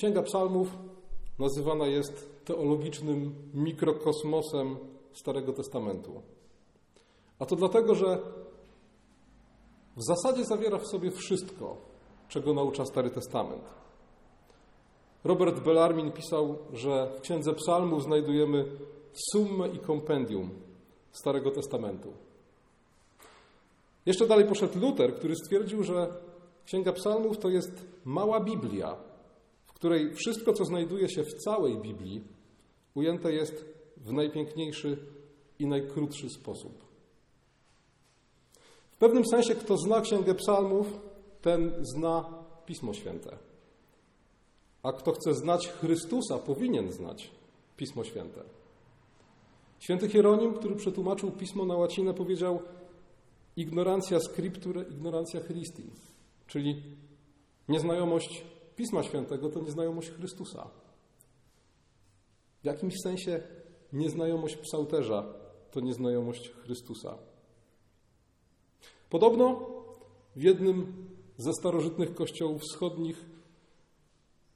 Księga 0.00 0.22
Psalmów 0.22 0.68
nazywana 1.38 1.86
jest 1.86 2.44
teologicznym 2.44 3.34
mikrokosmosem 3.54 4.76
Starego 5.12 5.52
Testamentu. 5.52 6.22
A 7.38 7.46
to 7.46 7.56
dlatego, 7.56 7.94
że 7.94 8.18
w 9.96 10.02
zasadzie 10.02 10.44
zawiera 10.44 10.78
w 10.78 10.86
sobie 10.86 11.10
wszystko, 11.10 11.76
czego 12.28 12.54
naucza 12.54 12.84
Stary 12.84 13.10
Testament. 13.10 13.62
Robert 15.24 15.60
Bellarmin 15.60 16.12
pisał, 16.12 16.58
że 16.72 17.12
w 17.18 17.20
Księdze 17.20 17.54
Psalmów 17.54 18.02
znajdujemy 18.02 18.64
summę 19.32 19.68
i 19.68 19.78
kompendium 19.78 20.50
Starego 21.12 21.50
Testamentu. 21.50 22.12
Jeszcze 24.06 24.26
dalej 24.26 24.44
poszedł 24.44 24.80
Luther, 24.80 25.14
który 25.14 25.36
stwierdził, 25.36 25.82
że 25.82 26.14
Księga 26.66 26.92
Psalmów 26.92 27.38
to 27.38 27.48
jest 27.48 27.86
mała 28.04 28.40
Biblia, 28.40 29.09
której 29.80 30.14
wszystko, 30.14 30.52
co 30.52 30.64
znajduje 30.64 31.08
się 31.08 31.22
w 31.24 31.34
całej 31.34 31.78
Biblii, 31.78 32.24
ujęte 32.94 33.32
jest 33.32 33.64
w 33.96 34.12
najpiękniejszy 34.12 35.06
i 35.58 35.66
najkrótszy 35.66 36.30
sposób. 36.30 36.84
W 38.90 38.96
pewnym 38.96 39.26
sensie, 39.26 39.54
kto 39.54 39.76
zna 39.76 40.00
Księgę 40.00 40.34
Psalmów, 40.34 40.86
ten 41.42 41.72
zna 41.80 42.44
Pismo 42.66 42.94
Święte. 42.94 43.38
A 44.82 44.92
kto 44.92 45.12
chce 45.12 45.34
znać 45.34 45.68
Chrystusa, 45.68 46.38
powinien 46.38 46.92
znać 46.92 47.30
Pismo 47.76 48.04
Święte. 48.04 48.40
Święty 49.78 50.08
Hieronim, 50.08 50.54
który 50.54 50.76
przetłumaczył 50.76 51.30
pismo 51.30 51.64
na 51.64 51.76
łacinę, 51.76 52.14
powiedział: 52.14 52.62
Ignorancja 53.56 54.20
scripture, 54.20 54.86
ignorancja 54.90 55.40
Christi, 55.40 55.82
czyli 56.46 56.82
nieznajomość 57.68 58.44
Pisma 58.80 59.02
Świętego 59.02 59.48
to 59.48 59.60
nieznajomość 59.60 60.10
Chrystusa. 60.10 60.70
W 62.62 62.64
jakimś 62.64 62.94
sensie 63.02 63.42
nieznajomość 63.92 64.56
psałterza 64.56 65.34
to 65.70 65.80
nieznajomość 65.80 66.50
Chrystusa. 66.50 67.18
Podobno 69.10 69.66
w 70.36 70.42
jednym 70.42 71.06
ze 71.36 71.52
starożytnych 71.52 72.14
kościołów 72.14 72.62
wschodnich 72.62 73.26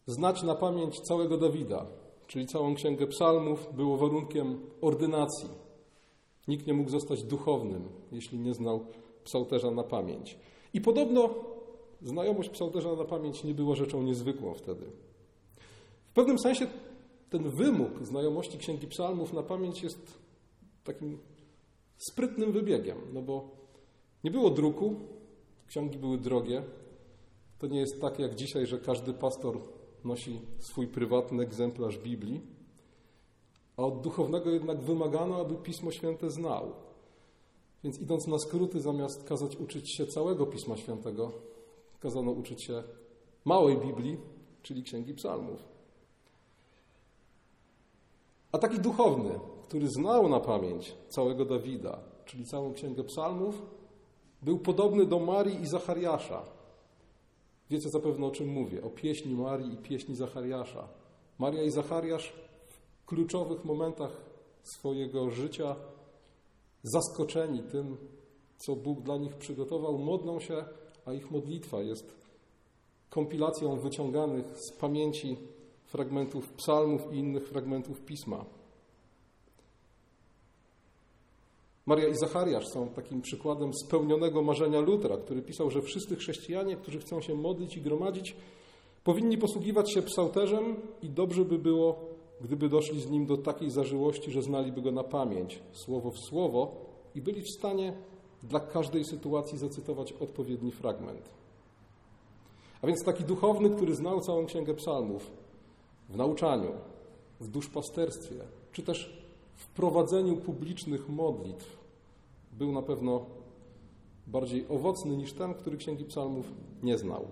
znać 0.07 0.43
na 0.43 0.55
pamięć 0.55 1.01
całego 1.01 1.39
Dawida, 1.39 1.87
czyli 2.27 2.47
całą 2.47 2.75
księgę 2.75 3.07
psalmów, 3.07 3.75
było 3.77 3.97
warunkiem 3.97 4.61
ordynacji. 4.81 5.49
Nikt 6.49 6.67
nie 6.67 6.75
mógł 6.75 6.91
zostać 6.91 7.23
duchownym, 7.23 7.89
jeśli 8.13 8.39
nie 8.39 8.55
znał 8.55 8.87
psałterza 9.25 9.71
na 9.71 9.83
pamięć. 9.83 10.39
I 10.75 10.81
podobno 10.81 11.54
znajomość 12.05 12.49
psałterza 12.49 12.95
na 12.95 13.05
pamięć 13.05 13.45
nie 13.45 13.55
była 13.55 13.75
rzeczą 13.75 14.03
niezwykłą 14.03 14.55
wtedy. 14.55 14.87
W 16.07 16.13
pewnym 16.15 16.39
sensie 16.39 16.67
ten 17.31 17.51
wymóg 17.51 17.91
znajomości 18.03 18.59
księgi 18.59 18.87
psalmów 18.87 19.33
na 19.33 19.43
pamięć 19.43 19.83
jest 19.83 20.19
takim 20.85 21.19
sprytnym 21.97 22.53
wybiegiem, 22.53 22.99
no 23.13 23.23
bo 23.23 23.51
nie 24.25 24.31
było 24.31 24.51
druku, 24.51 24.95
księgi 25.67 25.99
były 25.99 26.19
drogie. 26.19 26.63
To 27.59 27.67
nie 27.67 27.81
jest 27.81 28.01
tak 28.01 28.19
jak 28.19 28.35
dzisiaj, 28.35 28.67
że 28.67 28.79
każdy 28.79 29.15
pastor 29.15 29.61
nosi 30.05 30.41
swój 30.59 30.87
prywatny 30.87 31.43
egzemplarz 31.43 31.99
Biblii, 31.99 32.41
a 33.77 33.83
od 33.83 34.01
duchownego 34.01 34.51
jednak 34.51 34.81
wymagano, 34.81 35.41
aby 35.41 35.55
Pismo 35.55 35.91
Święte 35.91 36.31
znał. 36.31 36.73
Więc 37.85 38.01
idąc 38.01 38.27
na 38.27 38.39
skróty, 38.39 38.81
zamiast 38.81 39.25
kazać 39.25 39.57
uczyć 39.57 39.97
się 39.97 40.07
całego 40.07 40.47
Pisma 40.47 40.77
Świętego, 40.77 41.33
kazano 42.01 42.31
uczyć 42.31 42.65
się 42.65 42.83
małej 43.45 43.79
Biblii, 43.79 44.17
czyli 44.63 44.83
Księgi 44.83 45.15
Psalmów. 45.15 45.65
A 48.53 48.59
taki 48.59 48.79
duchowny, 48.81 49.41
który 49.63 49.89
znał 49.89 50.29
na 50.29 50.41
pamięć 50.41 50.95
całego 51.09 51.45
Dawida, 51.45 51.99
czyli 52.25 52.45
całą 52.45 52.73
Księgę 52.73 53.05
Psalmów, 53.05 53.63
był 54.43 54.59
podobny 54.59 55.07
do 55.07 55.19
Marii 55.19 55.61
i 55.63 55.67
Zachariasza. 55.67 56.43
Wiecie 57.71 57.91
zapewne 57.91 58.27
o 58.27 58.31
czym 58.31 58.49
mówię, 58.49 58.85
o 58.85 58.91
pieśni 58.91 59.35
Marii 59.35 59.73
i 59.73 59.77
pieśni 59.77 60.17
Zachariasza. 60.17 60.89
Maria 61.39 61.63
i 61.63 61.71
Zachariasz 61.71 62.33
w 62.69 63.05
kluczowych 63.07 63.65
momentach 63.65 64.25
swojego 64.63 65.31
życia, 65.31 65.77
zaskoczeni 66.83 67.63
tym, 67.63 67.97
co 68.57 68.77
Bóg 68.77 69.01
dla 69.01 69.17
nich 69.17 69.35
przygotował, 69.35 69.99
modlą 69.99 70.41
się, 70.41 70.65
a 71.07 71.13
ich 71.13 71.31
modlitwa 71.31 71.83
jest 71.83 72.15
kompilacją 73.11 73.77
wyciąganych 73.77 74.45
z 74.59 74.73
pamięci 74.73 75.37
fragmentów 75.85 76.53
psalmów 76.53 77.13
i 77.13 77.17
innych 77.17 77.49
fragmentów 77.49 78.01
pisma. 78.01 78.45
Maria 81.87 82.09
i 82.09 82.15
Zachariasz 82.15 82.69
są 82.69 82.89
takim 82.89 83.23
przykładem 83.23 83.71
spełnionego 83.75 84.43
marzenia 84.43 84.81
Lutra, 84.81 85.17
który 85.17 85.43
pisał, 85.43 85.71
że 85.71 85.83
wszyscy 85.83 86.17
chrześcijanie, 86.17 86.77
którzy 86.77 86.99
chcą 86.99 87.21
się 87.21 87.35
modlić 87.35 87.77
i 87.77 87.81
gromadzić, 87.81 88.37
powinni 89.05 89.39
posługiwać 89.39 89.93
się 89.93 90.03
psałterzem 90.03 90.77
i 91.03 91.09
dobrze 91.09 91.45
by 91.45 91.59
było, 91.59 92.01
gdyby 92.41 92.69
doszli 92.69 93.01
z 93.01 93.11
nim 93.11 93.27
do 93.27 93.37
takiej 93.37 93.71
zażyłości, 93.71 94.31
że 94.31 94.43
znaliby 94.43 94.83
go 94.83 94.93
na 94.93 95.05
pamięć, 95.05 95.63
słowo 95.73 96.11
w 96.11 96.19
słowo 96.19 96.77
i 97.15 97.21
byli 97.21 97.43
w 97.43 97.59
stanie 97.59 97.93
dla 98.49 98.61
każdej 98.61 99.05
sytuacji 99.05 99.59
zacytować 99.59 100.13
odpowiedni 100.13 100.73
fragment. 100.73 101.31
A 102.83 102.87
więc 102.87 103.05
taki 103.05 103.25
duchowny, 103.25 103.71
który 103.71 103.95
znał 103.95 104.21
całą 104.21 104.47
księgę 104.47 104.75
psalmów 104.75 105.31
w 106.09 106.17
nauczaniu, 106.17 106.73
w 107.41 107.49
duszpasterstwie, 107.49 108.37
czy 108.73 108.83
też 108.83 109.25
w 109.55 109.69
prowadzeniu 109.69 110.37
publicznych 110.37 111.09
modlitw 111.09 111.79
był 112.53 112.73
na 112.73 112.83
pewno 112.83 113.27
bardziej 114.27 114.69
owocny 114.69 115.17
niż 115.17 115.33
ten, 115.33 115.55
który 115.55 115.77
Księgi 115.77 116.05
Psalmów 116.05 116.53
nie 116.83 116.99
znał. 116.99 117.27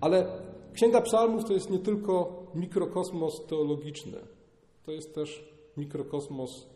Ale 0.00 0.26
Księga 0.72 1.00
Psalmów 1.00 1.44
to 1.44 1.52
jest 1.52 1.70
nie 1.70 1.78
tylko 1.78 2.42
mikrokosmos 2.54 3.46
teologiczny, 3.46 4.18
to 4.86 4.92
jest 4.92 5.14
też 5.14 5.54
mikrokosmos, 5.76 6.66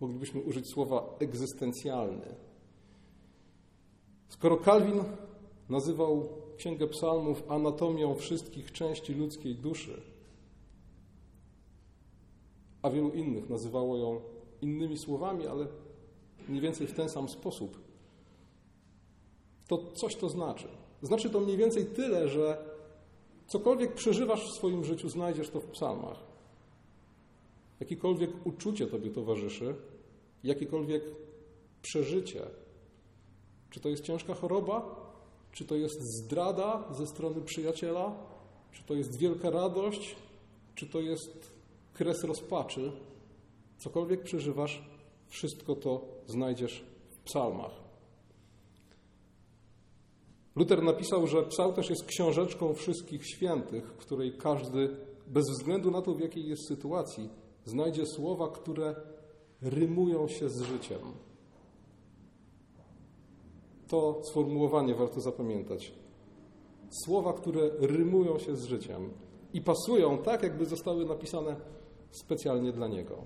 moglibyśmy 0.00 0.40
użyć 0.40 0.66
słowa 0.66 1.16
egzystencjalny. 1.18 2.34
Skoro 4.28 4.56
Kalwin 4.56 5.04
nazywał 5.68 6.28
Księgę 6.56 6.86
Psalmów 6.86 7.42
anatomią 7.48 8.14
wszystkich 8.14 8.72
części 8.72 9.14
ludzkiej 9.14 9.54
duszy, 9.54 10.02
a 12.82 12.90
wielu 12.90 13.10
innych 13.10 13.48
nazywało 13.48 13.96
ją 13.96 14.20
innymi 14.62 14.98
słowami, 14.98 15.46
ale 15.46 15.66
mniej 16.48 16.60
więcej 16.60 16.86
w 16.86 16.94
ten 16.94 17.08
sam 17.08 17.28
sposób. 17.28 17.80
To 19.68 19.92
coś 19.92 20.16
to 20.16 20.28
znaczy. 20.28 20.68
Znaczy 21.02 21.30
to 21.30 21.40
mniej 21.40 21.56
więcej 21.56 21.86
tyle, 21.86 22.28
że 22.28 22.64
cokolwiek 23.46 23.94
przeżywasz 23.94 24.50
w 24.50 24.56
swoim 24.56 24.84
życiu, 24.84 25.08
znajdziesz 25.08 25.50
to 25.50 25.60
w 25.60 25.66
psalmach. 25.66 26.29
Jakiekolwiek 27.80 28.46
uczucie 28.46 28.86
Tobie 28.86 29.10
towarzyszy, 29.10 29.74
jakiekolwiek 30.44 31.02
przeżycie, 31.82 32.42
czy 33.70 33.80
to 33.80 33.88
jest 33.88 34.04
ciężka 34.04 34.34
choroba, 34.34 35.10
czy 35.52 35.64
to 35.64 35.74
jest 35.74 36.00
zdrada 36.02 36.88
ze 36.90 37.06
strony 37.06 37.40
przyjaciela, 37.40 38.16
czy 38.72 38.82
to 38.82 38.94
jest 38.94 39.18
wielka 39.18 39.50
radość, 39.50 40.16
czy 40.74 40.86
to 40.86 41.00
jest 41.00 41.52
kres 41.94 42.24
rozpaczy, 42.24 42.92
cokolwiek 43.78 44.22
przeżywasz, 44.22 44.82
wszystko 45.26 45.74
to 45.74 46.04
znajdziesz 46.26 46.84
w 47.10 47.18
psalmach. 47.18 47.72
Luther 50.56 50.82
napisał, 50.82 51.26
że 51.26 51.42
psał 51.42 51.72
też 51.72 51.90
jest 51.90 52.04
książeczką 52.04 52.74
wszystkich 52.74 53.26
świętych, 53.26 53.96
której 53.96 54.32
każdy, 54.32 54.96
bez 55.26 55.44
względu 55.50 55.90
na 55.90 56.02
to, 56.02 56.14
w 56.14 56.20
jakiej 56.20 56.48
jest 56.48 56.68
sytuacji, 56.68 57.30
znajdzie 57.64 58.06
słowa, 58.06 58.48
które 58.48 58.94
rymują 59.62 60.28
się 60.28 60.48
z 60.48 60.62
życiem. 60.62 60.98
To 63.88 64.20
sformułowanie 64.24 64.94
warto 64.94 65.20
zapamiętać. 65.20 65.92
Słowa, 67.04 67.32
które 67.32 67.70
rymują 67.78 68.38
się 68.38 68.56
z 68.56 68.64
życiem 68.64 69.10
i 69.52 69.60
pasują 69.60 70.18
tak, 70.18 70.42
jakby 70.42 70.66
zostały 70.66 71.04
napisane 71.04 71.56
specjalnie 72.10 72.72
dla 72.72 72.88
Niego. 72.88 73.16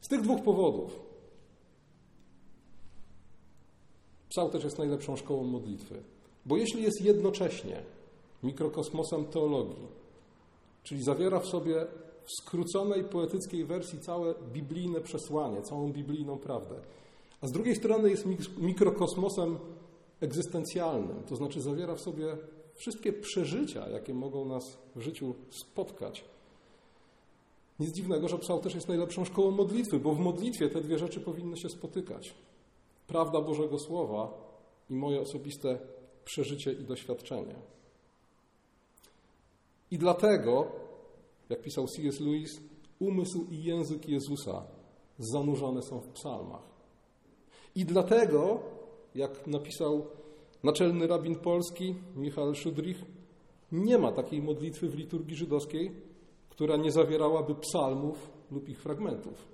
Z 0.00 0.08
tych 0.08 0.20
dwóch 0.20 0.42
powodów 0.42 1.08
Psał 4.28 4.50
też 4.50 4.64
jest 4.64 4.78
najlepszą 4.78 5.16
szkołą 5.16 5.44
modlitwy. 5.44 6.02
Bo 6.46 6.56
jeśli 6.56 6.82
jest 6.82 7.00
jednocześnie 7.00 7.82
mikrokosmosem 8.42 9.24
teologii, 9.24 9.86
czyli 10.88 11.02
zawiera 11.02 11.40
w 11.40 11.46
sobie 11.46 11.86
w 12.24 12.42
skróconej 12.42 13.04
poetyckiej 13.04 13.64
wersji 13.64 14.00
całe 14.00 14.34
biblijne 14.52 15.00
przesłanie, 15.00 15.62
całą 15.62 15.92
biblijną 15.92 16.38
prawdę, 16.38 16.74
a 17.40 17.46
z 17.46 17.52
drugiej 17.52 17.76
strony 17.76 18.10
jest 18.10 18.26
mikrokosmosem 18.58 19.58
egzystencjalnym, 20.20 21.22
to 21.28 21.36
znaczy 21.36 21.60
zawiera 21.60 21.94
w 21.94 22.00
sobie 22.00 22.36
wszystkie 22.74 23.12
przeżycia, 23.12 23.88
jakie 23.88 24.14
mogą 24.14 24.44
nas 24.44 24.78
w 24.96 25.00
życiu 25.00 25.34
spotkać. 25.50 26.24
Nic 27.80 27.90
dziwnego, 27.90 28.28
że 28.28 28.38
psał 28.38 28.60
też 28.60 28.74
jest 28.74 28.88
najlepszą 28.88 29.24
szkołą 29.24 29.50
modlitwy, 29.50 29.98
bo 29.98 30.14
w 30.14 30.18
modlitwie 30.18 30.68
te 30.68 30.80
dwie 30.80 30.98
rzeczy 30.98 31.20
powinny 31.20 31.56
się 31.56 31.68
spotykać. 31.68 32.34
Prawda 33.06 33.40
Bożego 33.40 33.78
Słowa 33.78 34.30
i 34.90 34.94
moje 34.94 35.20
osobiste 35.20 35.78
przeżycie 36.24 36.72
i 36.72 36.84
doświadczenie. 36.84 37.54
I 39.90 39.98
dlatego, 39.98 40.72
jak 41.48 41.62
pisał 41.62 41.86
C.S. 41.86 42.20
Lewis, 42.20 42.60
umysł 42.98 43.46
i 43.50 43.62
język 43.62 44.08
Jezusa 44.08 44.66
zanurzone 45.18 45.82
są 45.82 46.00
w 46.00 46.08
psalmach. 46.08 46.62
I 47.74 47.84
dlatego, 47.84 48.60
jak 49.14 49.46
napisał 49.46 50.06
naczelny 50.62 51.06
rabin 51.06 51.36
polski 51.36 51.94
Michał 52.16 52.54
Szudrich, 52.54 53.04
nie 53.72 53.98
ma 53.98 54.12
takiej 54.12 54.42
modlitwy 54.42 54.88
w 54.88 54.94
liturgii 54.94 55.36
żydowskiej, 55.36 55.92
która 56.48 56.76
nie 56.76 56.92
zawierałaby 56.92 57.54
psalmów 57.54 58.30
lub 58.50 58.68
ich 58.68 58.80
fragmentów. 58.80 59.48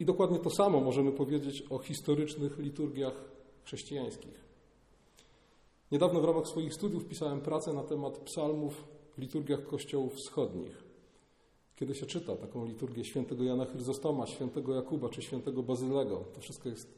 I 0.00 0.04
dokładnie 0.04 0.38
to 0.38 0.50
samo 0.50 0.80
możemy 0.80 1.12
powiedzieć 1.12 1.62
o 1.70 1.78
historycznych 1.78 2.58
liturgiach 2.58 3.24
chrześcijańskich. 3.64 4.47
Niedawno 5.92 6.20
w 6.20 6.24
ramach 6.24 6.46
swoich 6.46 6.74
studiów 6.74 7.04
pisałem 7.04 7.40
pracę 7.40 7.72
na 7.72 7.82
temat 7.82 8.18
psalmów 8.18 8.84
w 9.16 9.18
liturgiach 9.18 9.66
kościołów 9.66 10.14
wschodnich. 10.14 10.84
Kiedy 11.76 11.94
się 11.94 12.06
czyta 12.06 12.36
taką 12.36 12.66
liturgię 12.66 13.04
świętego 13.04 13.44
Jana 13.44 13.64
Chryzostoma, 13.64 14.26
świętego 14.26 14.74
Jakuba 14.74 15.08
czy 15.08 15.22
świętego 15.22 15.62
Bazylego, 15.62 16.24
to 16.34 16.40
wszystko 16.40 16.68
jest 16.68 16.88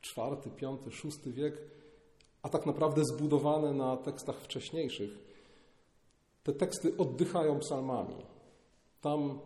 czwarty, 0.00 0.50
piąty, 0.50 0.90
szósty 0.90 1.32
wiek, 1.32 1.58
a 2.42 2.48
tak 2.48 2.66
naprawdę 2.66 3.02
zbudowane 3.04 3.72
na 3.72 3.96
tekstach 3.96 4.36
wcześniejszych. 4.36 5.10
Te 6.42 6.52
teksty 6.52 6.96
oddychają 6.96 7.58
psalmami. 7.58 8.14
Tam 9.00 9.38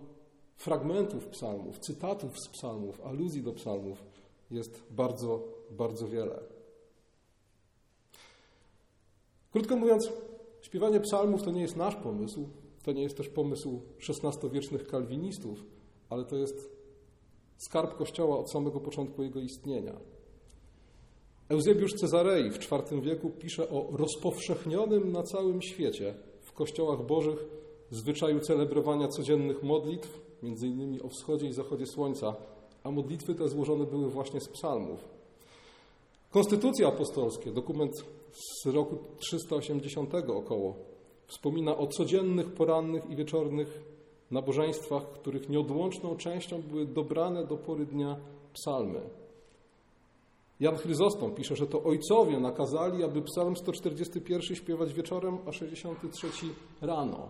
fragmentów 0.56 1.26
psalmów, 1.26 1.78
cytatów 1.78 2.40
z 2.40 2.48
psalmów, 2.48 3.00
aluzji 3.00 3.42
do 3.42 3.52
psalmów 3.52 4.04
jest 4.50 4.82
bardzo, 4.90 5.40
bardzo 5.70 6.08
wiele. 6.08 6.61
Krótko 9.52 9.76
mówiąc, 9.76 10.12
śpiewanie 10.62 11.00
psalmów 11.00 11.42
to 11.42 11.50
nie 11.50 11.62
jest 11.62 11.76
nasz 11.76 11.96
pomysł, 11.96 12.48
to 12.82 12.92
nie 12.92 13.02
jest 13.02 13.16
też 13.16 13.28
pomysł 13.28 13.80
XVI-wiecznych 14.08 14.86
kalwinistów, 14.86 15.64
ale 16.08 16.24
to 16.24 16.36
jest 16.36 16.70
skarb 17.56 17.94
Kościoła 17.94 18.38
od 18.38 18.50
samego 18.50 18.80
początku 18.80 19.22
jego 19.22 19.40
istnienia. 19.40 20.00
Eusebiusz 21.48 21.94
Cezarei 21.94 22.50
w 22.50 22.72
IV 22.72 23.00
wieku 23.00 23.30
pisze 23.30 23.68
o 23.70 23.88
rozpowszechnionym 23.92 25.12
na 25.12 25.22
całym 25.22 25.62
świecie 25.62 26.14
w 26.40 26.52
kościołach 26.52 27.06
bożych 27.06 27.46
zwyczaju 27.90 28.40
celebrowania 28.40 29.08
codziennych 29.08 29.62
modlitw, 29.62 30.20
między 30.42 30.66
innymi 30.66 31.02
o 31.02 31.08
wschodzie 31.08 31.46
i 31.46 31.52
zachodzie 31.52 31.86
słońca, 31.86 32.36
a 32.84 32.90
modlitwy 32.90 33.34
te 33.34 33.48
złożone 33.48 33.86
były 33.86 34.10
właśnie 34.10 34.40
z 34.40 34.48
psalmów. 34.48 35.21
Konstytucja 36.32 36.88
apostolskie, 36.88 37.52
dokument 37.52 37.92
z 38.32 38.66
roku 38.66 38.98
380 39.18 40.14
około, 40.14 40.76
wspomina 41.26 41.76
o 41.76 41.86
codziennych, 41.86 42.52
porannych 42.52 43.10
i 43.10 43.16
wieczornych 43.16 43.82
nabożeństwach, 44.30 45.12
których 45.12 45.48
nieodłączną 45.48 46.16
częścią 46.16 46.62
były 46.62 46.86
dobrane 46.86 47.46
do 47.46 47.56
pory 47.56 47.86
dnia 47.86 48.16
psalmy. 48.52 49.00
Jan 50.60 50.76
Chryzostom 50.76 51.34
pisze, 51.34 51.56
że 51.56 51.66
to 51.66 51.82
ojcowie 51.82 52.40
nakazali, 52.40 53.04
aby 53.04 53.22
psalm 53.22 53.56
141 53.56 54.56
śpiewać 54.56 54.92
wieczorem, 54.92 55.38
a 55.46 55.52
63 55.52 56.28
rano. 56.80 57.28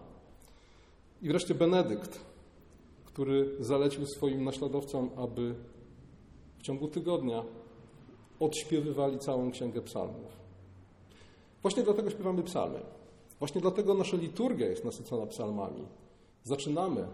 I 1.22 1.28
wreszcie 1.28 1.55
Benedykt, 1.55 2.20
który 3.05 3.56
zalecił 3.60 4.06
swoim 4.06 4.44
naśladowcom, 4.44 5.10
aby 5.16 5.55
w 6.58 6.62
ciągu 6.62 6.88
tygodnia 6.88 7.44
odśpiewywali 8.44 9.19
całą 9.19 9.50
księgę 9.50 9.83
psalmów. 9.83 10.43
Właśnie 11.62 11.83
dlatego 11.83 12.11
śpiewamy 12.11 12.43
psalmy. 12.43 12.81
Właśnie 13.39 13.61
dlatego 13.61 13.94
nasza 13.94 14.17
liturgia 14.17 14.67
jest 14.67 14.85
nasycona 14.85 15.27
psalmami. 15.27 15.87
Zaczynamy 16.44 17.06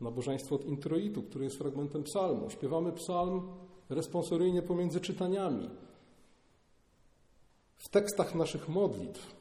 nabożeństwo 0.00 0.54
od 0.54 0.64
introitu, 0.64 1.22
który 1.22 1.44
jest 1.44 1.56
fragmentem 1.58 2.02
psalmu. 2.02 2.50
Śpiewamy 2.50 2.92
psalm 2.92 3.42
responsoryjnie 3.90 4.62
pomiędzy 4.62 5.00
czytaniami. 5.00 5.70
W 7.76 7.88
tekstach 7.88 8.34
naszych 8.34 8.68
modlitw 8.68 9.36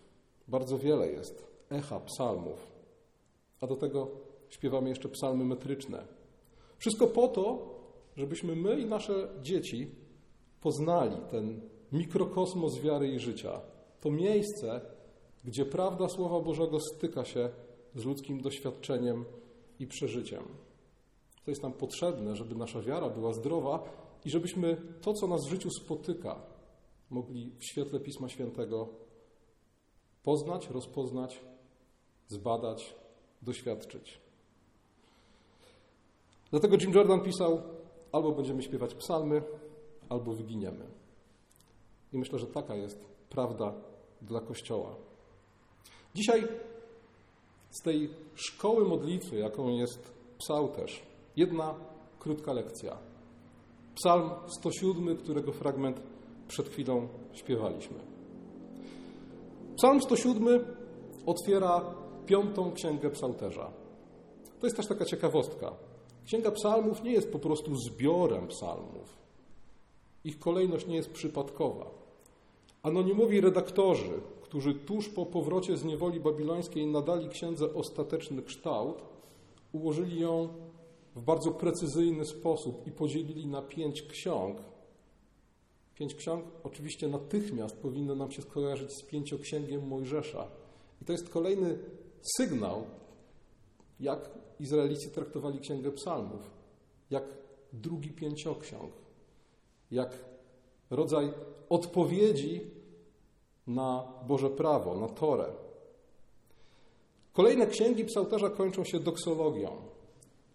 bardzo 0.48 0.78
wiele 0.78 1.08
jest 1.12 1.44
echa 1.70 2.00
psalmów, 2.00 2.72
a 3.62 3.68
do 3.68 3.76
tego 3.76 4.08
śpiewamy 4.50 4.90
jeszcze 4.90 5.10
psalmy 5.10 5.46
metryczne. 5.46 6.04
Wszystko 6.78 7.08
po 7.08 7.28
to, 7.28 7.76
żebyśmy 8.18 8.56
my 8.56 8.80
i 8.80 8.86
nasze 8.86 9.28
dzieci 9.42 10.01
poznali 10.62 11.18
ten 11.32 11.62
mikrokosmos 11.92 12.80
wiary 12.80 13.08
i 13.08 13.20
życia. 13.20 13.62
To 14.02 14.12
miejsce, 14.12 14.82
gdzie 15.44 15.66
prawda 15.66 16.10
Słowa 16.10 16.40
Bożego 16.40 16.80
styka 16.80 17.26
się 17.26 17.50
z 17.96 18.06
ludzkim 18.06 18.42
doświadczeniem 18.42 19.26
i 19.80 19.88
przeżyciem. 19.88 20.44
To 21.46 21.52
jest 21.52 21.64
nam 21.64 21.74
potrzebne, 21.74 22.36
żeby 22.36 22.56
nasza 22.56 22.82
wiara 22.82 23.10
była 23.10 23.34
zdrowa 23.34 23.84
i 24.26 24.30
żebyśmy 24.30 24.78
to, 25.02 25.14
co 25.14 25.28
nas 25.28 25.46
w 25.46 25.50
życiu 25.50 25.70
spotyka, 25.70 26.42
mogli 27.10 27.52
w 27.60 27.66
świetle 27.66 28.00
Pisma 28.00 28.30
Świętego 28.30 28.88
poznać, 30.24 30.70
rozpoznać, 30.70 31.42
zbadać, 32.28 32.96
doświadczyć. 33.42 34.22
Dlatego 36.52 36.78
Jim 36.82 36.94
Jordan 36.94 37.22
pisał: 37.22 37.62
albo 38.12 38.32
będziemy 38.32 38.64
śpiewać 38.64 38.96
psalmy, 38.96 39.42
albo 40.12 40.34
wyginiemy. 40.34 40.86
I 42.14 42.18
myślę, 42.18 42.40
że 42.40 42.48
taka 42.48 42.76
jest 42.76 43.06
prawda 43.30 43.74
dla 44.22 44.42
Kościoła. 44.42 44.96
Dzisiaj 46.16 46.48
z 47.70 47.84
tej 47.84 48.10
szkoły 48.36 48.88
modlitwy, 48.88 49.36
jaką 49.36 49.70
jest 49.70 50.14
psałterz, 50.38 51.02
jedna 51.36 51.76
krótka 52.20 52.54
lekcja. 52.54 52.98
Psalm 53.96 54.30
107, 54.48 55.18
którego 55.18 55.52
fragment 55.52 56.02
przed 56.48 56.70
chwilą 56.70 57.08
śpiewaliśmy. 57.34 58.00
Psalm 59.78 60.02
107 60.02 60.66
otwiera 61.26 61.96
piątą 62.26 62.72
księgę 62.72 63.10
psałterza. 63.10 63.72
To 64.60 64.68
jest 64.68 64.78
też 64.78 64.88
taka 64.88 65.06
ciekawostka. 65.06 65.74
Księga 66.26 66.52
psalmów 66.52 67.04
nie 67.04 67.12
jest 67.12 67.32
po 67.32 67.40
prostu 67.40 67.76
zbiorem 67.76 68.48
psalmów. 68.48 69.21
Ich 70.24 70.40
kolejność 70.40 70.88
nie 70.88 70.96
jest 70.96 71.12
przypadkowa. 71.12 71.92
Anonimowi 72.84 73.42
redaktorzy, 73.42 74.22
którzy 74.42 74.74
tuż 74.74 75.10
po 75.10 75.26
powrocie 75.26 75.78
z 75.78 75.84
niewoli 75.84 76.20
babilońskiej 76.20 76.88
nadali 76.88 77.30
księdze 77.30 77.74
ostateczny 77.74 78.42
kształt, 78.42 79.02
ułożyli 79.72 80.20
ją 80.20 80.50
w 81.16 81.22
bardzo 81.22 81.52
precyzyjny 81.52 82.26
sposób 82.26 82.88
i 82.88 82.92
podzielili 82.92 83.48
na 83.48 83.62
pięć 83.62 84.02
ksiąg. 84.02 84.58
Pięć 85.96 86.16
ksiąg 86.16 86.46
oczywiście 86.64 87.08
natychmiast 87.08 87.78
powinno 87.78 88.16
nam 88.16 88.32
się 88.32 88.42
skojarzyć 88.42 88.92
z 88.92 89.04
pięcioksięgiem 89.04 89.88
Mojżesza. 89.88 90.48
I 91.02 91.06
to 91.06 91.12
jest 91.12 91.30
kolejny 91.30 91.80
sygnał, 92.38 92.84
jak 94.00 94.30
Izraelici 94.60 95.10
traktowali 95.10 95.60
Księgę 95.60 95.92
Psalmów, 95.92 96.52
jak 97.10 97.24
drugi 97.74 98.10
pięcioksiąg, 98.10 98.92
jak 99.92 100.26
rodzaj 100.90 101.34
odpowiedzi 101.70 102.62
na 103.68 104.04
Boże 104.28 104.50
prawo, 104.50 104.96
na 104.96 105.08
Torę. 105.08 105.46
Kolejne 107.34 107.68
księgi 107.68 108.06
psaltarza 108.06 108.50
kończą 108.50 108.84
się 108.84 109.00
doksologią. 109.00 109.72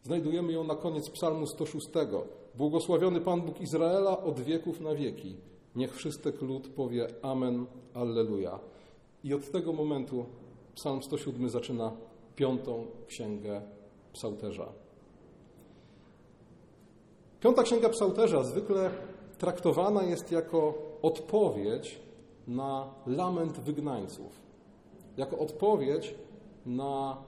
Znajdujemy 0.02 0.52
ją 0.52 0.64
na 0.64 0.74
koniec 0.74 1.10
psalmu 1.10 1.46
106. 1.46 1.86
Błogosławiony 2.54 3.20
Pan 3.20 3.40
Bóg 3.40 3.60
Izraela 3.60 4.22
od 4.22 4.40
wieków 4.40 4.80
na 4.80 4.94
wieki. 4.94 5.36
Niech 5.76 5.94
wszystek 5.94 6.42
lud 6.42 6.68
powie 6.68 7.06
Amen, 7.22 7.66
Alleluja. 7.94 8.58
I 9.24 9.34
od 9.34 9.50
tego 9.50 9.72
momentu 9.72 10.26
psalm 10.74 11.02
107 11.02 11.48
zaczyna 11.48 11.92
piątą 12.36 12.86
księgę 13.06 13.62
psalterza. 14.12 14.72
Piąta 17.40 17.62
księga 17.62 17.88
psalterza 17.88 18.42
zwykle 18.42 18.90
traktowana 19.38 20.02
jest 20.02 20.32
jako 20.32 20.74
odpowiedź 21.02 22.00
na 22.46 22.94
lament 23.06 23.60
wygnańców, 23.60 24.40
jako 25.16 25.38
odpowiedź 25.38 26.14
na 26.66 27.22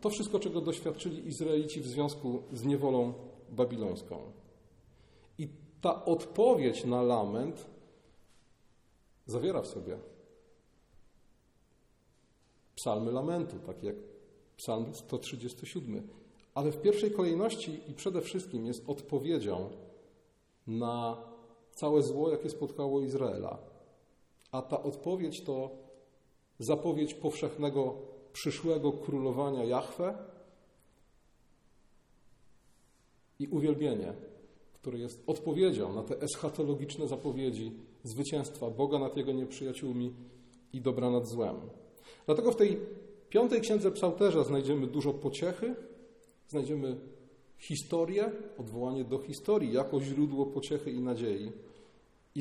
to 0.00 0.10
wszystko, 0.10 0.38
czego 0.38 0.60
doświadczyli 0.60 1.26
Izraelici 1.26 1.80
w 1.80 1.86
związku 1.86 2.42
z 2.52 2.64
niewolą 2.64 3.14
babilońską. 3.50 4.32
I 5.38 5.48
ta 5.80 6.04
odpowiedź 6.04 6.84
na 6.84 7.02
lament 7.02 7.66
zawiera 9.26 9.62
w 9.62 9.66
sobie 9.66 9.98
psalmy 12.74 13.12
lamentu, 13.12 13.58
takie 13.58 13.86
jak 13.86 13.96
psalm 14.56 14.94
137. 14.94 16.08
Ale 16.54 16.72
w 16.72 16.80
pierwszej 16.80 17.10
kolejności 17.10 17.80
i 17.90 17.94
przede 17.94 18.20
wszystkim 18.20 18.66
jest 18.66 18.88
odpowiedzią 18.88 19.70
na 20.66 21.16
całe 21.70 22.02
zło, 22.02 22.30
jakie 22.30 22.50
spotkało 22.50 23.00
Izraela. 23.00 23.58
A 24.52 24.62
ta 24.62 24.82
odpowiedź 24.82 25.40
to 25.40 25.70
zapowiedź 26.58 27.14
powszechnego 27.14 27.94
przyszłego 28.32 28.92
królowania 28.92 29.64
Jahwe 29.64 30.18
i 33.38 33.48
uwielbienie, 33.48 34.12
które 34.74 34.98
jest 34.98 35.22
odpowiedzią 35.26 35.92
na 35.92 36.02
te 36.02 36.20
eschatologiczne 36.20 37.08
zapowiedzi 37.08 37.72
zwycięstwa 38.02 38.70
Boga 38.70 38.98
nad 38.98 39.16
Jego 39.16 39.32
nieprzyjaciółmi 39.32 40.14
i 40.72 40.80
dobra 40.80 41.10
nad 41.10 41.26
złem. 41.26 41.56
Dlatego 42.26 42.52
w 42.52 42.56
tej 42.56 42.80
piątej 43.28 43.60
księdze 43.60 43.90
Psałterza 43.90 44.44
znajdziemy 44.44 44.86
dużo 44.86 45.14
pociechy, 45.14 45.74
znajdziemy 46.48 46.96
historię, 47.58 48.32
odwołanie 48.58 49.04
do 49.04 49.18
historii 49.18 49.72
jako 49.72 50.00
źródło 50.00 50.46
pociechy 50.46 50.90
i 50.90 51.00
nadziei. 51.00 51.52
I, 52.34 52.40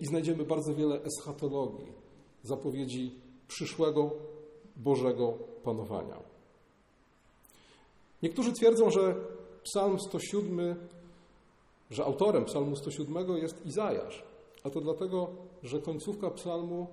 i 0.00 0.06
znajdziemy 0.06 0.44
bardzo 0.44 0.74
wiele 0.74 1.00
eschatologii, 1.02 1.92
zapowiedzi 2.42 3.10
przyszłego 3.48 4.10
Bożego 4.76 5.38
panowania. 5.64 6.16
Niektórzy 8.22 8.52
twierdzą, 8.52 8.90
że 8.90 9.14
Psalm 9.62 10.00
107, 10.00 10.76
że 11.90 12.04
autorem 12.04 12.44
Psalmu 12.44 12.76
107 12.76 13.36
jest 13.36 13.66
Izajasz. 13.66 14.24
A 14.64 14.70
to 14.70 14.80
dlatego, 14.80 15.30
że 15.62 15.80
końcówka 15.80 16.30
psalmu 16.30 16.86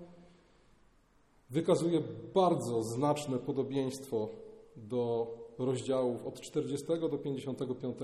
wykazuje 1.49 2.01
bardzo 2.33 2.83
znaczne 2.83 3.37
podobieństwo 3.37 4.29
do 4.75 5.27
rozdziałów 5.59 6.25
od 6.25 6.41
40 6.41 6.87
do 6.87 7.17
55 7.17 7.97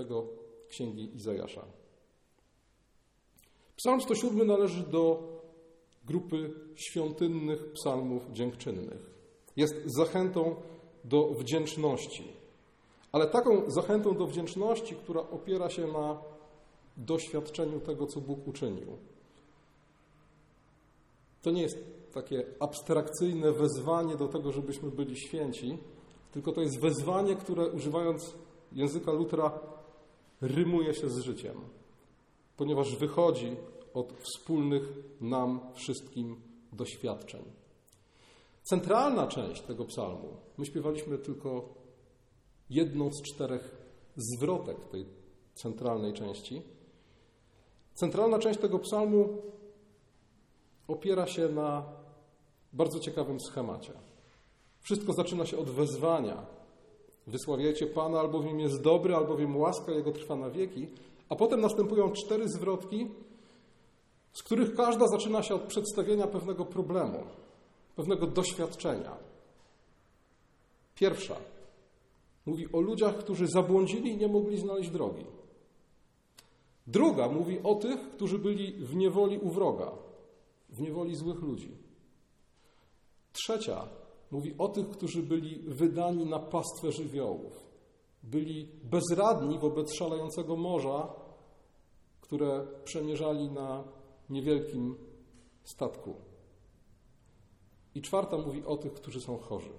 Księgi 0.68 1.16
Izajasza. 1.16 1.64
Psalm 3.76 4.00
107 4.00 4.46
należy 4.46 4.82
do 4.82 5.22
grupy 6.04 6.50
świątynnych 6.74 7.72
psalmów 7.72 8.22
dziękczynnych. 8.32 9.10
Jest 9.56 9.74
zachętą 9.86 10.56
do 11.04 11.28
wdzięczności, 11.28 12.32
ale 13.12 13.26
taką 13.26 13.70
zachętą 13.70 14.16
do 14.16 14.26
wdzięczności, 14.26 14.94
która 14.94 15.20
opiera 15.20 15.70
się 15.70 15.86
na 15.86 16.18
doświadczeniu 16.96 17.80
tego, 17.80 18.06
co 18.06 18.20
Bóg 18.20 18.48
uczynił. 18.48 18.86
To 21.42 21.50
nie 21.50 21.62
jest 21.62 21.78
takie 22.14 22.44
abstrakcyjne 22.60 23.52
wezwanie 23.52 24.16
do 24.16 24.28
tego, 24.28 24.52
żebyśmy 24.52 24.90
byli 24.90 25.16
święci, 25.16 25.78
tylko 26.36 26.52
to 26.52 26.60
jest 26.60 26.80
wezwanie, 26.80 27.36
które 27.36 27.68
używając 27.70 28.34
języka 28.72 29.12
Lutra 29.12 29.60
rymuje 30.40 30.94
się 30.94 31.10
z 31.10 31.18
życiem, 31.18 31.56
ponieważ 32.56 32.96
wychodzi 32.96 33.56
od 33.94 34.12
wspólnych 34.12 34.82
nam 35.20 35.60
wszystkim 35.74 36.40
doświadczeń. 36.72 37.42
Centralna 38.62 39.26
część 39.26 39.62
tego 39.62 39.84
psalmu, 39.84 40.36
my 40.58 40.66
śpiewaliśmy 40.66 41.18
tylko 41.18 41.74
jedną 42.70 43.10
z 43.10 43.22
czterech 43.22 43.76
zwrotek 44.16 44.84
tej 44.84 45.06
centralnej 45.54 46.12
części. 46.12 46.62
Centralna 47.94 48.38
część 48.38 48.60
tego 48.60 48.78
psalmu 48.78 49.42
opiera 50.88 51.26
się 51.26 51.48
na 51.48 51.84
bardzo 52.72 53.00
ciekawym 53.00 53.40
schemacie. 53.40 53.92
Wszystko 54.86 55.12
zaczyna 55.12 55.46
się 55.46 55.58
od 55.58 55.70
wezwania. 55.70 56.46
Wysławiajcie 57.26 57.86
Pana, 57.86 58.20
albowiem 58.20 58.60
jest 58.60 58.82
dobry, 58.82 59.14
albowiem 59.14 59.56
łaska 59.56 59.92
Jego 59.92 60.12
trwa 60.12 60.36
na 60.36 60.50
wieki. 60.50 60.88
A 61.28 61.36
potem 61.36 61.60
następują 61.60 62.12
cztery 62.12 62.48
zwrotki, 62.48 63.10
z 64.32 64.42
których 64.42 64.74
każda 64.74 65.06
zaczyna 65.08 65.42
się 65.42 65.54
od 65.54 65.62
przedstawienia 65.62 66.26
pewnego 66.26 66.64
problemu, 66.64 67.18
pewnego 67.96 68.26
doświadczenia. 68.26 69.16
Pierwsza 70.94 71.36
mówi 72.46 72.72
o 72.72 72.80
ludziach, 72.80 73.18
którzy 73.18 73.46
zabłądzili 73.46 74.10
i 74.10 74.16
nie 74.16 74.28
mogli 74.28 74.58
znaleźć 74.58 74.90
drogi. 74.90 75.24
Druga 76.86 77.28
mówi 77.28 77.62
o 77.62 77.74
tych, 77.74 78.10
którzy 78.10 78.38
byli 78.38 78.72
w 78.72 78.96
niewoli 78.96 79.38
u 79.38 79.50
wroga, 79.50 79.92
w 80.68 80.80
niewoli 80.80 81.16
złych 81.16 81.42
ludzi. 81.42 81.76
Trzecia 83.32 84.05
mówi 84.30 84.54
o 84.58 84.68
tych, 84.68 84.90
którzy 84.90 85.22
byli 85.22 85.58
wydani 85.58 86.26
na 86.26 86.38
pastwę 86.38 86.92
żywiołów. 86.92 87.66
Byli 88.22 88.68
bezradni 88.84 89.58
wobec 89.58 89.94
szalejącego 89.94 90.56
morza, 90.56 91.08
które 92.20 92.66
przemierzali 92.84 93.50
na 93.50 93.84
niewielkim 94.30 94.96
statku. 95.64 96.14
I 97.94 98.02
czwarta 98.02 98.38
mówi 98.38 98.64
o 98.64 98.76
tych, 98.76 98.92
którzy 98.92 99.20
są 99.20 99.38
chorzy. 99.38 99.72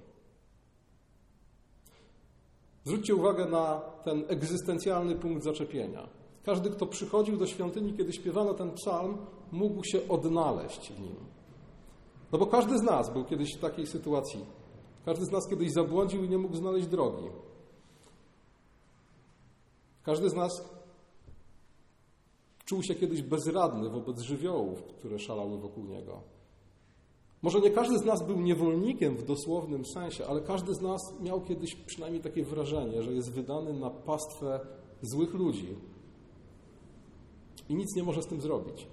Zwróćcie 2.85 3.15
uwagę 3.15 3.45
na 3.45 3.81
ten 4.03 4.23
egzystencjalny 4.27 5.15
punkt 5.15 5.43
zaczepienia. 5.43 6.09
Każdy, 6.43 6.69
kto 6.69 6.85
przychodził 6.85 7.37
do 7.37 7.47
świątyni, 7.47 7.93
kiedy 7.93 8.13
śpiewano 8.13 8.53
ten 8.53 8.71
psalm, 8.71 9.17
mógł 9.51 9.83
się 9.83 10.07
odnaleźć 10.09 10.91
w 10.91 10.99
nim. 10.99 11.36
No 12.31 12.37
bo 12.37 12.47
każdy 12.47 12.77
z 12.77 12.81
nas 12.81 13.13
był 13.13 13.25
kiedyś 13.25 13.55
w 13.55 13.59
takiej 13.59 13.87
sytuacji. 13.87 14.45
Każdy 15.05 15.25
z 15.25 15.31
nas 15.31 15.47
kiedyś 15.47 15.71
zabłądził 15.71 16.23
i 16.23 16.29
nie 16.29 16.37
mógł 16.37 16.55
znaleźć 16.55 16.87
drogi. 16.87 17.25
Każdy 20.03 20.29
z 20.29 20.33
nas 20.33 20.51
czuł 22.65 22.83
się 22.83 22.95
kiedyś 22.95 23.21
bezradny 23.21 23.89
wobec 23.89 24.19
żywiołów, 24.19 24.83
które 24.83 25.19
szalały 25.19 25.57
wokół 25.57 25.83
niego. 25.83 26.21
Może 27.41 27.59
nie 27.59 27.71
każdy 27.71 27.97
z 27.97 28.05
nas 28.05 28.27
był 28.27 28.41
niewolnikiem 28.41 29.17
w 29.17 29.23
dosłownym 29.23 29.85
sensie, 29.85 30.25
ale 30.25 30.41
każdy 30.41 30.73
z 30.73 30.81
nas 30.81 31.01
miał 31.21 31.41
kiedyś 31.41 31.75
przynajmniej 31.75 32.23
takie 32.23 32.43
wrażenie, 32.43 33.03
że 33.03 33.13
jest 33.13 33.31
wydany 33.31 33.73
na 33.73 33.89
pastwę 33.89 34.59
złych 35.01 35.33
ludzi 35.33 35.75
i 37.69 37.75
nic 37.75 37.95
nie 37.95 38.03
może 38.03 38.23
z 38.23 38.27
tym 38.27 38.41
zrobić. 38.41 38.87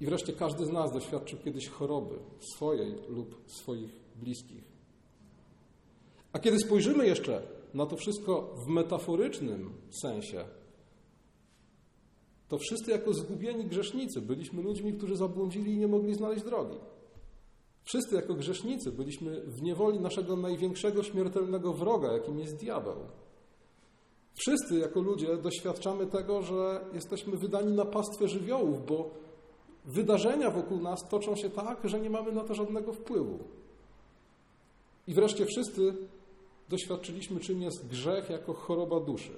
I 0.00 0.06
wreszcie 0.06 0.32
każdy 0.32 0.66
z 0.66 0.70
nas 0.70 0.92
doświadczył 0.92 1.38
kiedyś 1.38 1.68
choroby 1.68 2.18
swojej 2.54 2.94
lub 3.08 3.42
swoich 3.46 3.90
bliskich. 4.16 4.64
A 6.32 6.38
kiedy 6.38 6.58
spojrzymy 6.58 7.06
jeszcze 7.06 7.42
na 7.74 7.86
to 7.86 7.96
wszystko 7.96 8.54
w 8.66 8.68
metaforycznym 8.68 9.72
sensie, 10.02 10.44
to 12.48 12.58
wszyscy 12.58 12.90
jako 12.90 13.14
zgubieni 13.14 13.64
grzesznicy 13.64 14.20
byliśmy 14.20 14.62
ludźmi, 14.62 14.92
którzy 14.92 15.16
zabłądzili 15.16 15.72
i 15.72 15.78
nie 15.78 15.88
mogli 15.88 16.14
znaleźć 16.14 16.44
drogi. 16.44 16.76
Wszyscy 17.84 18.14
jako 18.14 18.34
grzesznicy 18.34 18.92
byliśmy 18.92 19.40
w 19.40 19.62
niewoli 19.62 20.00
naszego 20.00 20.36
największego 20.36 21.02
śmiertelnego 21.02 21.72
wroga, 21.72 22.12
jakim 22.12 22.38
jest 22.38 22.56
diabeł. 22.56 22.96
Wszyscy 24.34 24.78
jako 24.78 25.00
ludzie 25.00 25.36
doświadczamy 25.36 26.06
tego, 26.06 26.42
że 26.42 26.84
jesteśmy 26.94 27.36
wydani 27.36 27.72
na 27.72 27.84
pastwę 27.84 28.28
żywiołów, 28.28 28.86
bo 28.86 29.10
wydarzenia 29.84 30.50
wokół 30.50 30.80
nas 30.80 31.08
toczą 31.08 31.36
się 31.36 31.50
tak, 31.50 31.78
że 31.84 32.00
nie 32.00 32.10
mamy 32.10 32.32
na 32.32 32.44
to 32.44 32.54
żadnego 32.54 32.92
wpływu. 32.92 33.38
I 35.06 35.14
wreszcie 35.14 35.46
wszyscy 35.46 35.94
doświadczyliśmy, 36.68 37.40
czym 37.40 37.62
jest 37.62 37.88
grzech 37.88 38.30
jako 38.30 38.54
choroba 38.54 39.00
duszy. 39.00 39.32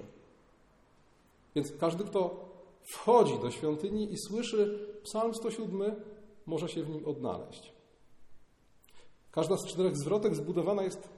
Więc 1.55 1.71
każdy, 1.79 2.03
kto 2.03 2.49
wchodzi 2.81 3.39
do 3.39 3.51
świątyni 3.51 4.13
i 4.13 4.17
słyszy 4.17 4.87
Psalm 5.03 5.33
107, 5.33 5.95
może 6.45 6.69
się 6.69 6.83
w 6.83 6.89
nim 6.89 7.05
odnaleźć. 7.05 7.73
Każda 9.31 9.57
z 9.57 9.65
czterech 9.65 9.97
zwrotek 9.97 10.35
zbudowana 10.35 10.83
jest 10.83 11.09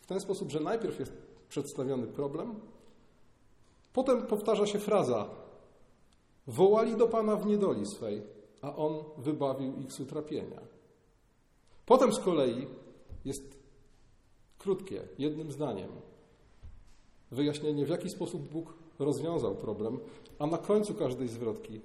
w 0.00 0.06
ten 0.06 0.20
sposób, 0.20 0.50
że 0.50 0.60
najpierw 0.60 1.00
jest 1.00 1.12
przedstawiony 1.48 2.06
problem, 2.06 2.60
potem 3.92 4.26
powtarza 4.26 4.66
się 4.66 4.78
fraza: 4.78 5.30
Wołali 6.46 6.96
do 6.96 7.08
Pana 7.08 7.36
w 7.36 7.46
niedoli 7.46 7.86
swej, 7.86 8.22
a 8.62 8.76
On 8.76 9.04
wybawił 9.18 9.80
ich 9.80 9.92
z 9.92 10.00
utrapienia. 10.00 10.60
Potem 11.86 12.12
z 12.12 12.18
kolei 12.18 12.66
jest 13.24 13.58
krótkie, 14.58 15.02
jednym 15.18 15.52
zdaniem, 15.52 15.88
wyjaśnienie, 17.30 17.86
w 17.86 17.88
jaki 17.88 18.10
sposób 18.10 18.42
Bóg 18.52 18.74
rozwiązał 18.98 19.54
problem, 19.54 19.98
a 20.38 20.46
na 20.46 20.58
końcu 20.58 20.94
każdej 20.94 21.28
zwrotki 21.28 21.80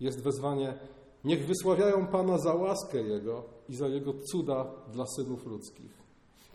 jest 0.00 0.22
wezwanie: 0.22 0.78
Niech 1.24 1.46
wysławiają 1.46 2.06
Pana 2.06 2.38
za 2.38 2.54
łaskę 2.54 3.02
Jego 3.02 3.44
i 3.68 3.76
za 3.76 3.88
Jego 3.88 4.14
cuda 4.30 4.66
dla 4.92 5.06
synów 5.06 5.46
ludzkich. 5.46 6.06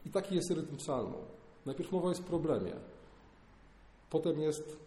I 0.06 0.10
taki 0.10 0.36
jest 0.36 0.52
rytm 0.52 0.78
psalmu. 0.78 1.18
Najpierw 1.66 1.92
mowa 1.92 2.10
jest 2.10 2.22
o 2.22 2.24
problemie, 2.24 2.74
potem 4.10 4.42
jest 4.42 4.78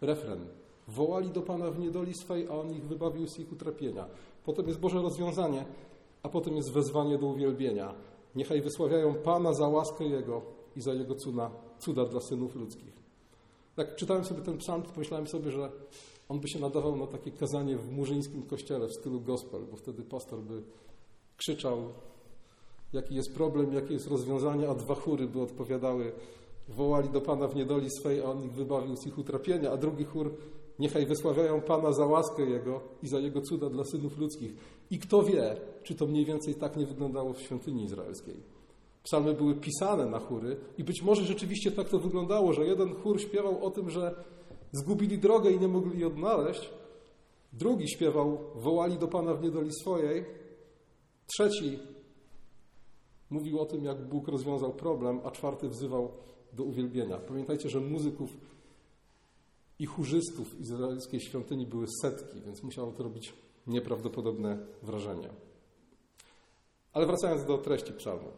refren, 0.00 0.46
Wołali 0.88 1.30
do 1.30 1.42
Pana 1.42 1.70
w 1.70 1.78
niedoli 1.78 2.14
swej, 2.14 2.48
a 2.48 2.50
On 2.50 2.72
ich 2.72 2.84
wybawił 2.84 3.28
z 3.28 3.38
ich 3.38 3.52
utrapienia. 3.52 4.06
Potem 4.44 4.66
jest 4.66 4.80
Boże 4.80 5.02
rozwiązanie, 5.02 5.64
a 6.22 6.28
potem 6.28 6.56
jest 6.56 6.72
wezwanie 6.72 7.18
do 7.18 7.26
uwielbienia. 7.26 7.94
Niechaj 8.34 8.62
wysławiają 8.62 9.14
Pana 9.14 9.54
za 9.54 9.68
łaskę 9.68 10.04
Jego 10.04 10.42
i 10.76 10.80
za 10.80 10.94
Jego 10.94 11.14
cuda, 11.14 11.50
cuda 11.78 12.04
dla 12.04 12.20
synów 12.20 12.54
ludzkich. 12.54 13.04
Jak 13.76 13.96
czytałem 13.96 14.24
sobie 14.24 14.42
ten 14.42 14.58
psalm, 14.58 14.82
to 14.82 14.90
pomyślałem 14.90 15.26
sobie, 15.26 15.50
że 15.50 15.70
on 16.28 16.40
by 16.40 16.48
się 16.48 16.58
nadawał 16.58 16.96
na 16.96 17.06
takie 17.06 17.30
kazanie 17.30 17.76
w 17.76 17.92
murzyńskim 17.92 18.42
kościele 18.42 18.86
w 18.86 18.92
stylu 18.92 19.20
gospel, 19.20 19.60
bo 19.70 19.76
wtedy 19.76 20.02
pastor 20.02 20.40
by 20.40 20.62
krzyczał, 21.36 21.78
jaki 22.92 23.14
jest 23.14 23.34
problem, 23.34 23.72
jakie 23.72 23.94
jest 23.94 24.06
rozwiązanie, 24.06 24.68
a 24.68 24.74
dwa 24.74 24.94
chóry 24.94 25.26
by 25.26 25.40
odpowiadały, 25.40 26.12
wołali 26.68 27.08
do 27.08 27.20
Pana 27.20 27.48
w 27.48 27.56
niedoli 27.56 27.90
swej, 27.90 28.20
a 28.20 28.24
On 28.24 28.44
ich 28.44 28.52
wybawił 28.52 28.96
z 28.96 29.06
ich 29.06 29.18
utrapienia, 29.18 29.72
a 29.72 29.76
drugi 29.76 30.04
chór, 30.04 30.34
niechaj 30.78 31.06
wysławiają 31.06 31.60
Pana 31.60 31.92
za 31.92 32.06
łaskę 32.06 32.42
Jego 32.42 32.80
i 33.02 33.08
za 33.08 33.18
Jego 33.18 33.40
cuda 33.40 33.70
dla 33.70 33.84
synów 33.84 34.18
ludzkich. 34.18 34.54
I 34.90 34.98
kto 34.98 35.22
wie, 35.22 35.56
czy 35.82 35.94
to 35.94 36.06
mniej 36.06 36.24
więcej 36.24 36.54
tak 36.54 36.76
nie 36.76 36.86
wyglądało 36.86 37.32
w 37.32 37.40
świątyni 37.40 37.84
izraelskiej. 37.84 38.36
Psalmy 39.02 39.34
były 39.34 39.54
pisane 39.54 40.06
na 40.06 40.18
chóry 40.18 40.56
i 40.78 40.84
być 40.84 41.02
może 41.02 41.24
rzeczywiście 41.24 41.70
tak 41.70 41.88
to 41.88 41.98
wyglądało, 41.98 42.52
że 42.52 42.66
jeden 42.66 42.94
chór 42.94 43.20
śpiewał 43.20 43.64
o 43.64 43.70
tym, 43.70 43.90
że 43.90 44.24
zgubili 44.72 45.18
drogę 45.18 45.50
i 45.50 45.60
nie 45.60 45.68
mogli 45.68 45.92
jej 45.94 46.04
odnaleźć. 46.04 46.70
Drugi 47.52 47.88
śpiewał, 47.88 48.38
wołali 48.54 48.98
do 48.98 49.08
Pana 49.08 49.34
w 49.34 49.42
niedoli 49.42 49.70
swojej. 49.72 50.24
Trzeci 51.26 51.78
mówił 53.30 53.60
o 53.60 53.66
tym, 53.66 53.84
jak 53.84 54.08
Bóg 54.08 54.28
rozwiązał 54.28 54.72
problem, 54.72 55.20
a 55.24 55.30
czwarty 55.30 55.68
wzywał 55.68 56.12
do 56.52 56.64
uwielbienia. 56.64 57.16
Pamiętajcie, 57.16 57.68
że 57.68 57.80
muzyków 57.80 58.36
i 59.78 59.86
chórzystów 59.86 60.60
izraelskiej 60.60 61.20
świątyni 61.20 61.66
były 61.66 61.86
setki, 62.02 62.40
więc 62.40 62.62
musiało 62.62 62.92
to 62.92 63.02
robić 63.02 63.32
nieprawdopodobne 63.66 64.58
wrażenie. 64.82 65.28
Ale 66.92 67.06
wracając 67.06 67.44
do 67.44 67.58
treści 67.58 67.92
psalmu. 67.92 68.28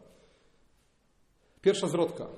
Pierwsza 1.61 1.89
zwrotka. 1.89 2.29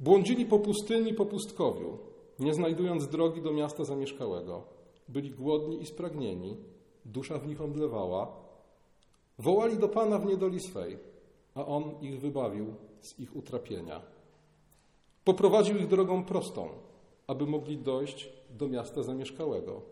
Błądzili 0.00 0.46
po 0.46 0.58
pustyni, 0.58 1.14
po 1.14 1.26
pustkowiu, 1.26 1.98
nie 2.38 2.54
znajdując 2.54 3.08
drogi 3.08 3.42
do 3.42 3.52
miasta 3.52 3.84
zamieszkałego. 3.84 4.62
Byli 5.08 5.30
głodni 5.30 5.82
i 5.82 5.86
spragnieni, 5.86 6.56
dusza 7.04 7.38
w 7.38 7.46
nich 7.46 7.60
omdlewała. 7.60 8.36
Wołali 9.38 9.78
do 9.78 9.88
Pana 9.88 10.18
w 10.18 10.26
niedoli 10.26 10.60
swej, 10.60 10.98
a 11.54 11.66
On 11.66 12.00
ich 12.00 12.20
wybawił 12.20 12.74
z 13.00 13.18
ich 13.18 13.36
utrapienia. 13.36 14.02
Poprowadził 15.24 15.76
ich 15.76 15.86
drogą 15.86 16.24
prostą, 16.24 16.68
aby 17.26 17.46
mogli 17.46 17.78
dojść 17.78 18.28
do 18.50 18.68
miasta 18.68 19.02
zamieszkałego. 19.02 19.82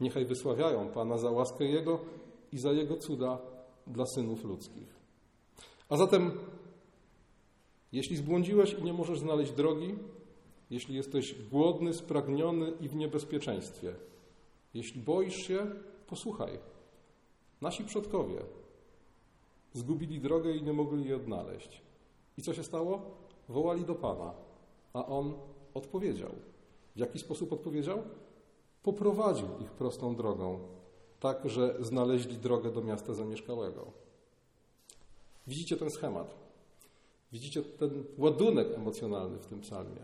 Niechaj 0.00 0.24
wysławiają 0.24 0.88
Pana 0.88 1.18
za 1.18 1.30
łaskę 1.30 1.64
Jego 1.64 2.00
i 2.52 2.58
za 2.58 2.72
Jego 2.72 2.96
cuda 2.96 3.38
dla 3.86 4.06
synów 4.06 4.44
ludzkich. 4.44 4.98
A 5.88 5.96
zatem, 5.96 6.30
jeśli 7.92 8.16
zbłądziłeś 8.16 8.72
i 8.72 8.82
nie 8.82 8.92
możesz 8.92 9.18
znaleźć 9.18 9.52
drogi, 9.52 9.94
jeśli 10.70 10.94
jesteś 10.94 11.34
głodny, 11.50 11.94
spragniony 11.94 12.72
i 12.80 12.88
w 12.88 12.96
niebezpieczeństwie, 12.96 13.94
jeśli 14.74 15.02
boisz 15.02 15.36
się, 15.36 15.66
posłuchaj. 16.06 16.58
Nasi 17.60 17.84
przodkowie 17.84 18.40
zgubili 19.72 20.20
drogę 20.20 20.52
i 20.52 20.62
nie 20.62 20.72
mogli 20.72 21.04
jej 21.04 21.14
odnaleźć. 21.14 21.82
I 22.38 22.42
co 22.42 22.54
się 22.54 22.64
stało? 22.64 23.00
Wołali 23.48 23.84
do 23.84 23.94
Pana, 23.94 24.34
a 24.92 25.06
On 25.06 25.34
odpowiedział. 25.78 26.30
W 26.96 26.98
jaki 26.98 27.18
sposób 27.18 27.52
odpowiedział? 27.52 28.02
Poprowadził 28.82 29.48
ich 29.60 29.70
prostą 29.70 30.16
drogą, 30.16 30.58
tak, 31.20 31.48
że 31.48 31.76
znaleźli 31.80 32.36
drogę 32.36 32.72
do 32.72 32.82
miasta 32.82 33.14
zamieszkałego. 33.14 33.86
Widzicie 35.46 35.76
ten 35.76 35.90
schemat. 35.90 36.34
Widzicie 37.32 37.62
ten 37.62 38.04
ładunek 38.18 38.68
emocjonalny 38.74 39.38
w 39.38 39.46
tym 39.46 39.60
psalmie. 39.60 40.00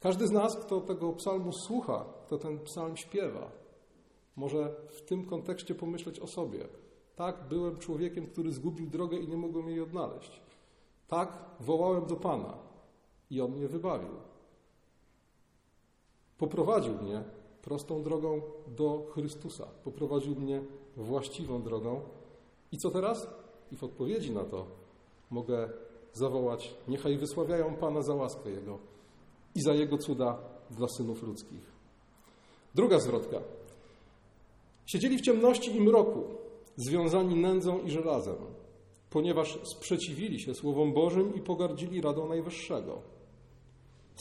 Każdy 0.00 0.26
z 0.26 0.30
nas, 0.30 0.56
kto 0.56 0.80
tego 0.80 1.12
psalmu 1.12 1.52
słucha, 1.52 2.04
kto 2.26 2.38
ten 2.38 2.58
psalm 2.58 2.96
śpiewa, 2.96 3.50
może 4.36 4.74
w 4.88 5.00
tym 5.02 5.26
kontekście 5.26 5.74
pomyśleć 5.74 6.20
o 6.20 6.26
sobie. 6.26 6.68
Tak, 7.16 7.48
byłem 7.48 7.78
człowiekiem, 7.78 8.26
który 8.26 8.52
zgubił 8.52 8.86
drogę 8.86 9.18
i 9.18 9.28
nie 9.28 9.36
mogłem 9.36 9.68
jej 9.68 9.80
odnaleźć. 9.80 10.40
Tak, 11.08 11.44
wołałem 11.60 12.06
do 12.06 12.16
Pana 12.16 12.71
i 13.32 13.40
On 13.40 13.50
mnie 13.50 13.68
wybawił. 13.68 14.10
Poprowadził 16.38 16.94
mnie 17.02 17.24
prostą 17.62 18.02
drogą 18.02 18.42
do 18.66 19.06
Chrystusa. 19.10 19.68
Poprowadził 19.84 20.34
mnie 20.34 20.62
właściwą 20.96 21.62
drogą. 21.62 22.00
I 22.72 22.78
co 22.78 22.90
teraz? 22.90 23.28
I 23.72 23.76
w 23.76 23.84
odpowiedzi 23.84 24.30
na 24.30 24.44
to 24.44 24.66
mogę 25.30 25.70
zawołać: 26.12 26.74
Niechaj 26.88 27.18
wysławiają 27.18 27.76
Pana 27.76 28.02
za 28.02 28.14
łaskę 28.14 28.50
Jego 28.50 28.78
i 29.54 29.62
za 29.62 29.74
Jego 29.74 29.98
cuda 29.98 30.38
dla 30.70 30.86
synów 30.88 31.22
ludzkich. 31.22 31.72
Druga 32.74 33.00
zwrotka. 33.00 33.40
Siedzieli 34.86 35.18
w 35.18 35.22
ciemności 35.22 35.76
i 35.76 35.80
mroku, 35.80 36.24
związani 36.76 37.36
nędzą 37.36 37.80
i 37.80 37.90
żelazem, 37.90 38.36
ponieważ 39.10 39.58
sprzeciwili 39.76 40.40
się 40.40 40.54
Słowom 40.54 40.92
Bożym 40.92 41.34
i 41.34 41.40
pogardzili 41.40 42.00
radą 42.00 42.28
Najwyższego. 42.28 43.12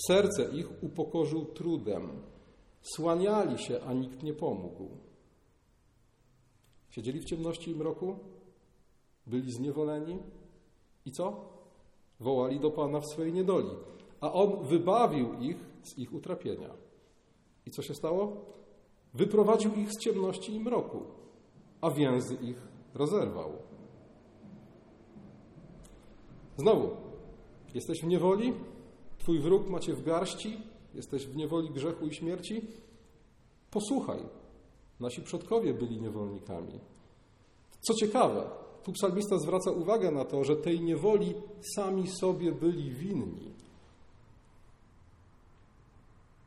Serce 0.07 0.43
ich 0.43 0.83
upokorzył 0.83 1.45
trudem, 1.45 2.09
słaniali 2.81 3.57
się, 3.59 3.81
a 3.81 3.93
nikt 3.93 4.23
nie 4.23 4.33
pomógł. 4.33 4.89
Siedzieli 6.89 7.19
w 7.19 7.25
ciemności 7.25 7.71
i 7.71 7.75
mroku, 7.75 8.15
byli 9.27 9.51
zniewoleni 9.51 10.19
i 11.05 11.11
co? 11.11 11.51
Wołali 12.19 12.59
do 12.59 12.71
Pana 12.71 12.99
w 12.99 13.05
swojej 13.05 13.33
niedoli 13.33 13.69
a 14.21 14.33
On 14.33 14.63
wybawił 14.63 15.33
ich 15.39 15.57
z 15.83 15.97
ich 15.97 16.13
utrapienia. 16.13 16.69
I 17.65 17.71
co 17.71 17.81
się 17.81 17.93
stało? 17.93 18.45
Wyprowadził 19.13 19.73
ich 19.73 19.91
z 19.91 19.99
ciemności 19.99 20.55
i 20.55 20.59
mroku, 20.59 21.01
a 21.81 21.91
więzy 21.91 22.35
ich 22.35 22.67
rozerwał. 22.93 23.51
Znowu, 26.57 26.89
jesteś 27.73 28.01
w 28.01 28.07
niewoli, 28.07 28.53
twój 29.21 29.39
wróg 29.39 29.69
macie 29.69 29.93
w 29.93 30.03
garści, 30.03 30.57
jesteś 30.93 31.27
w 31.27 31.35
niewoli 31.35 31.69
grzechu 31.69 32.07
i 32.07 32.13
śmierci. 32.13 32.61
Posłuchaj, 33.71 34.19
nasi 34.99 35.21
przodkowie 35.21 35.73
byli 35.73 36.01
niewolnikami. 36.01 36.79
Co 37.81 37.93
ciekawe, 37.93 38.49
tu 38.83 38.91
psalmista 38.91 39.37
zwraca 39.37 39.71
uwagę 39.71 40.11
na 40.11 40.25
to, 40.25 40.43
że 40.43 40.55
tej 40.55 40.81
niewoli 40.81 41.33
sami 41.75 42.07
sobie 42.07 42.51
byli 42.51 42.91
winni. 42.91 43.51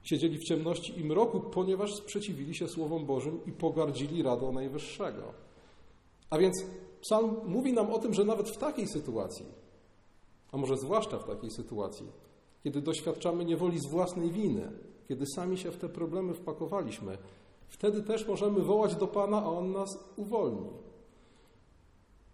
Siedzieli 0.02 0.38
w 0.38 0.44
ciemności 0.44 1.00
i 1.00 1.04
mroku, 1.04 1.40
ponieważ 1.40 1.94
sprzeciwili 1.94 2.54
się 2.54 2.68
Słowom 2.68 3.06
Bożym 3.06 3.40
i 3.46 3.52
pogardzili 3.52 4.22
radą 4.22 4.52
Najwyższego. 4.52 5.32
A 6.30 6.38
więc 6.38 6.64
Psalm 7.00 7.36
mówi 7.46 7.72
nam 7.72 7.90
o 7.90 7.98
tym, 7.98 8.14
że 8.14 8.24
nawet 8.24 8.50
w 8.50 8.58
takiej 8.58 8.88
sytuacji, 8.88 9.46
a 10.52 10.56
może 10.56 10.76
zwłaszcza 10.76 11.18
w 11.18 11.24
takiej 11.24 11.50
sytuacji, 11.50 12.06
kiedy 12.64 12.82
doświadczamy 12.82 13.44
niewoli 13.44 13.78
z 13.78 13.86
własnej 13.86 14.30
winy, 14.30 14.72
kiedy 15.08 15.26
sami 15.26 15.58
się 15.58 15.70
w 15.70 15.76
te 15.76 15.88
problemy 15.88 16.34
wpakowaliśmy, 16.34 17.18
wtedy 17.68 18.02
też 18.02 18.28
możemy 18.28 18.60
wołać 18.60 18.96
do 18.96 19.06
Pana, 19.06 19.42
a 19.42 19.46
On 19.46 19.72
nas 19.72 19.98
uwolni. 20.16 20.70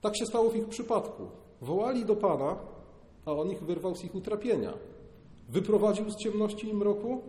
Tak 0.00 0.16
się 0.16 0.26
stało 0.26 0.50
w 0.50 0.56
ich 0.56 0.68
przypadku. 0.68 1.22
Wołali 1.60 2.04
do 2.04 2.16
Pana, 2.16 2.56
a 3.26 3.32
On 3.32 3.50
ich 3.50 3.62
wyrwał 3.62 3.94
z 3.96 4.04
ich 4.04 4.14
utrapienia. 4.14 4.72
Wyprowadził 5.48 6.10
z 6.10 6.16
ciemności 6.16 6.68
i 6.68 6.74
mroku, 6.74 7.22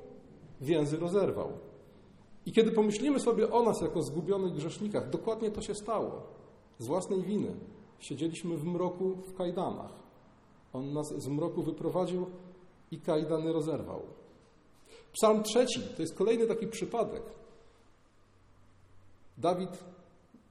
więzy 0.61 0.97
rozerwał. 0.97 1.49
I 2.45 2.51
kiedy 2.51 2.71
pomyślimy 2.71 3.19
sobie 3.19 3.51
o 3.51 3.63
nas 3.63 3.81
jako 3.81 4.01
zgubionych 4.01 4.53
grzesznikach, 4.53 5.09
dokładnie 5.09 5.51
to 5.51 5.61
się 5.61 5.75
stało. 5.75 6.21
Z 6.79 6.87
własnej 6.87 7.21
winy 7.21 7.55
siedzieliśmy 7.99 8.57
w 8.57 8.65
mroku 8.65 9.15
w 9.15 9.33
kajdanach. 9.33 9.91
On 10.73 10.93
nas 10.93 11.13
z 11.21 11.27
mroku 11.27 11.63
wyprowadził 11.63 12.25
i 12.91 13.01
kajdany 13.01 13.54
rozerwał. 13.54 14.01
Psalm 15.13 15.43
trzeci 15.43 15.82
to 15.95 16.01
jest 16.01 16.15
kolejny 16.15 16.47
taki 16.47 16.67
przypadek. 16.67 17.23
Dawid 19.38 19.84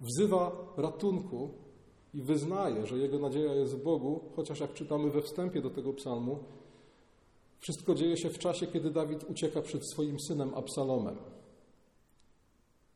wzywa 0.00 0.52
ratunku 0.76 1.50
i 2.14 2.22
wyznaje, 2.22 2.86
że 2.86 2.98
jego 2.98 3.18
nadzieja 3.18 3.54
jest 3.54 3.74
w 3.74 3.82
Bogu, 3.82 4.20
chociaż 4.36 4.60
jak 4.60 4.74
czytamy 4.74 5.10
we 5.10 5.22
wstępie 5.22 5.62
do 5.62 5.70
tego 5.70 5.92
psalmu, 5.92 6.38
wszystko 7.60 7.94
dzieje 7.94 8.16
się 8.16 8.30
w 8.30 8.38
czasie, 8.38 8.66
kiedy 8.66 8.90
Dawid 8.90 9.30
ucieka 9.30 9.62
przed 9.62 9.90
swoim 9.92 10.20
synem 10.20 10.54
Absalomem. 10.54 11.16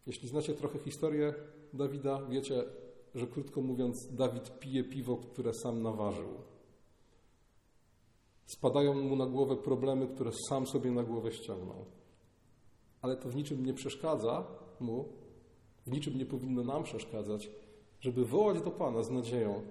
Jeśli 0.07 0.29
znacie 0.29 0.55
trochę 0.55 0.79
historię 0.79 1.35
Dawida, 1.73 2.23
wiecie, 2.29 2.65
że 3.15 3.27
krótko 3.27 3.61
mówiąc, 3.61 4.09
Dawid 4.11 4.59
pije 4.59 4.85
piwo, 4.85 5.17
które 5.17 5.55
sam 5.55 5.83
nawarzył. 5.83 6.29
Spadają 8.57 8.95
mu 8.95 9.17
na 9.17 9.27
głowę 9.27 9.57
problemy, 9.57 10.07
które 10.07 10.31
sam 10.49 10.67
sobie 10.67 10.91
na 10.91 11.03
głowę 11.03 11.33
ściągnął. 11.33 11.85
Ale 13.03 13.17
to 13.17 13.29
w 13.29 13.37
niczym 13.37 13.67
nie 13.67 13.75
przeszkadza 13.75 14.47
mu, 14.81 15.09
w 15.87 15.91
niczym 15.91 16.19
nie 16.19 16.27
powinno 16.27 16.65
nam 16.65 16.83
przeszkadzać, 16.83 17.51
żeby 18.01 18.25
wołać 18.25 18.63
do 18.63 18.71
Pana 18.71 19.03
z 19.03 19.11
nadzieją, 19.11 19.63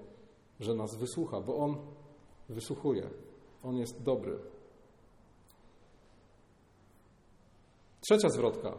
że 0.60 0.76
nas 0.76 0.96
wysłucha, 0.96 1.42
bo 1.42 1.56
On 1.56 1.78
wysłuchuje. 2.50 3.10
On 3.64 3.78
jest 3.78 4.04
dobry. 4.04 4.40
Trzecia 8.02 8.30
zwrotka. 8.30 8.78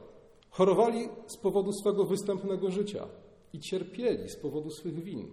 Chorowali 0.51 1.09
z 1.27 1.37
powodu 1.37 1.73
swego 1.73 2.05
występnego 2.05 2.71
życia 2.71 3.09
i 3.53 3.61
cierpieli 3.61 4.29
z 4.29 4.37
powodu 4.37 4.71
swych 4.71 5.05
win. 5.05 5.29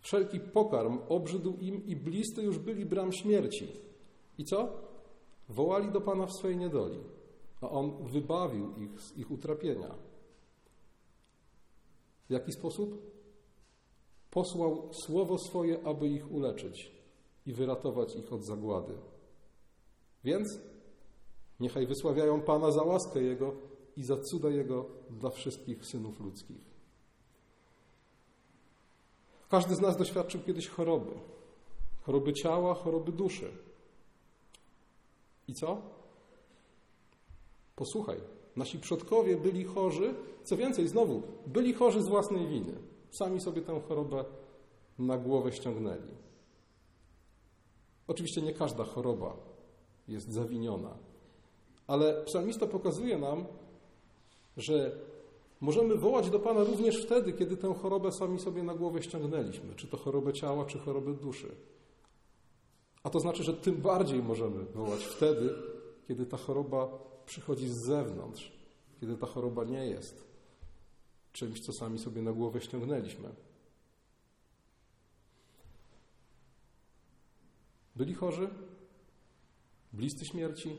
Wszelki 0.00 0.40
pokarm 0.40 0.98
obrzydł 1.08 1.56
im 1.60 1.86
i 1.86 1.96
bliscy 1.96 2.42
już 2.42 2.58
byli 2.58 2.86
bram 2.86 3.12
śmierci. 3.12 3.87
I 4.38 4.44
co? 4.44 4.68
Wołali 5.48 5.92
do 5.92 6.00
Pana 6.00 6.26
w 6.26 6.32
swej 6.32 6.56
niedoli, 6.56 6.98
a 7.60 7.70
On 7.70 8.06
wybawił 8.06 8.76
ich 8.76 9.00
z 9.00 9.16
ich 9.16 9.30
utrapienia. 9.30 9.94
W 12.28 12.32
jaki 12.32 12.52
sposób? 12.52 13.18
Posłał 14.30 14.90
słowo 14.92 15.38
swoje, 15.38 15.86
aby 15.86 16.08
ich 16.08 16.32
uleczyć 16.32 16.92
i 17.46 17.52
wyratować 17.52 18.16
ich 18.16 18.32
od 18.32 18.44
zagłady. 18.44 18.94
Więc 20.24 20.58
niechaj 21.60 21.86
wysławiają 21.86 22.40
Pana 22.40 22.70
za 22.70 22.82
łaskę 22.82 23.22
Jego 23.22 23.54
i 23.96 24.04
za 24.04 24.16
cuda 24.16 24.50
Jego 24.50 24.86
dla 25.10 25.30
wszystkich 25.30 25.86
synów 25.86 26.20
ludzkich. 26.20 26.68
Każdy 29.48 29.74
z 29.74 29.80
nas 29.80 29.96
doświadczył 29.96 30.40
kiedyś 30.40 30.68
choroby. 30.68 31.12
Choroby 32.02 32.32
ciała, 32.32 32.74
choroby 32.74 33.12
duszy. 33.12 33.52
I 35.48 35.54
co? 35.54 35.82
Posłuchaj, 37.76 38.20
nasi 38.56 38.78
przodkowie 38.78 39.36
byli 39.36 39.64
chorzy, 39.64 40.14
co 40.44 40.56
więcej, 40.56 40.88
znowu, 40.88 41.22
byli 41.46 41.72
chorzy 41.72 42.02
z 42.02 42.08
własnej 42.08 42.46
winy. 42.46 42.72
Sami 43.10 43.40
sobie 43.40 43.62
tę 43.62 43.80
chorobę 43.88 44.24
na 44.98 45.18
głowę 45.18 45.52
ściągnęli. 45.52 46.14
Oczywiście 48.08 48.42
nie 48.42 48.54
każda 48.54 48.84
choroba 48.84 49.36
jest 50.08 50.32
zawiniona, 50.32 50.96
ale 51.86 52.24
psalmista 52.24 52.66
pokazuje 52.66 53.18
nam, 53.18 53.44
że 54.56 54.98
możemy 55.60 55.96
wołać 55.96 56.30
do 56.30 56.38
Pana 56.38 56.64
również 56.64 57.02
wtedy, 57.04 57.32
kiedy 57.32 57.56
tę 57.56 57.74
chorobę 57.74 58.12
sami 58.12 58.40
sobie 58.40 58.62
na 58.62 58.74
głowę 58.74 59.02
ściągnęliśmy, 59.02 59.74
czy 59.74 59.86
to 59.86 59.96
chorobę 59.96 60.32
ciała, 60.32 60.64
czy 60.64 60.78
chorobę 60.78 61.12
duszy. 61.14 61.56
A 63.02 63.10
to 63.10 63.20
znaczy, 63.20 63.42
że 63.42 63.54
tym 63.54 63.76
bardziej 63.76 64.22
możemy 64.22 64.64
wołać 64.64 65.04
wtedy, 65.04 65.54
kiedy 66.08 66.26
ta 66.26 66.36
choroba 66.36 66.88
przychodzi 67.26 67.68
z 67.68 67.86
zewnątrz, 67.86 68.52
kiedy 69.00 69.16
ta 69.16 69.26
choroba 69.26 69.64
nie 69.64 69.86
jest 69.86 70.28
czymś, 71.32 71.60
co 71.60 71.72
sami 71.72 71.98
sobie 71.98 72.22
na 72.22 72.32
głowę 72.32 72.60
ściągnęliśmy. 72.60 73.28
Byli 77.96 78.14
chorzy, 78.14 78.50
bliscy 79.92 80.24
śmierci, 80.24 80.78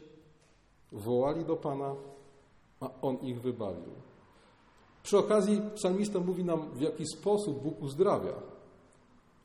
wołali 0.92 1.46
do 1.46 1.56
Pana, 1.56 1.96
a 2.80 3.02
On 3.02 3.18
ich 3.18 3.42
wybawił. 3.42 3.92
Przy 5.04 5.18
okazji 5.18 5.62
psalmista 5.76 6.20
mówi 6.20 6.44
nam, 6.44 6.72
w 6.72 6.82
jaki 6.82 7.06
sposób 7.08 7.64
Bóg 7.64 7.82
uzdrawia. 7.82 8.34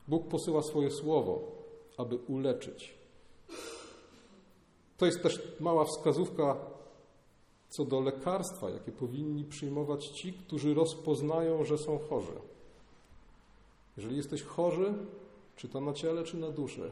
Bóg 0.09 0.29
posyła 0.29 0.63
swoje 0.63 0.91
słowo, 0.91 1.54
aby 1.97 2.17
uleczyć. 2.17 2.95
To 4.97 5.07
jest 5.07 5.23
też 5.23 5.43
mała 5.61 5.85
wskazówka 5.85 6.57
co 7.69 7.85
do 7.85 8.01
lekarstwa, 8.01 8.71
jakie 8.71 8.93
powinni 8.93 9.45
przyjmować 9.45 10.07
ci, 10.07 10.33
którzy 10.33 10.75
rozpoznają, 10.75 11.65
że 11.65 11.79
są 11.79 11.99
chorzy. 11.99 12.41
Jeżeli 13.97 14.17
jesteś 14.17 14.43
chory, 14.43 14.95
czy 15.57 15.69
to 15.69 15.81
na 15.81 15.93
ciele, 15.93 16.25
czy 16.25 16.37
na 16.37 16.51
duszy, 16.51 16.91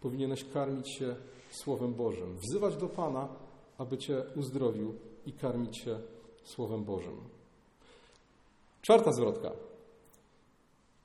powinieneś 0.00 0.44
karmić 0.44 0.96
się 0.98 1.16
Słowem 1.50 1.94
Bożym, 1.94 2.36
wzywać 2.38 2.76
do 2.76 2.88
Pana, 2.88 3.28
aby 3.78 3.98
Cię 3.98 4.22
uzdrowił 4.36 4.94
i 5.26 5.32
karmić 5.32 5.78
się 5.78 6.00
Słowem 6.44 6.84
Bożym. 6.84 7.16
Czwarta 8.82 9.12
zwrotka. 9.12 9.67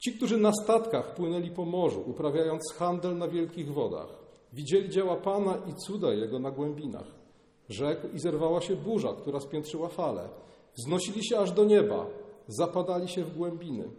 Ci, 0.03 0.13
którzy 0.13 0.37
na 0.37 0.51
statkach 0.63 1.15
płynęli 1.15 1.51
po 1.51 1.65
morzu, 1.65 2.03
uprawiając 2.07 2.73
handel 2.73 3.17
na 3.17 3.27
wielkich 3.27 3.73
wodach, 3.73 4.07
widzieli 4.53 4.89
dzieła 4.89 5.15
Pana 5.15 5.57
i 5.69 5.73
cuda 5.73 6.13
Jego 6.13 6.39
na 6.39 6.51
głębinach. 6.51 7.07
Rzekł 7.69 8.07
i 8.13 8.19
zerwała 8.19 8.61
się 8.61 8.75
burza, 8.75 9.13
która 9.13 9.39
spiętrzyła 9.39 9.87
fale. 9.87 10.29
Wznosili 10.77 11.25
się 11.25 11.39
aż 11.39 11.51
do 11.51 11.63
nieba, 11.63 12.05
zapadali 12.47 13.07
się 13.07 13.23
w 13.23 13.37
głębiny. 13.37 13.89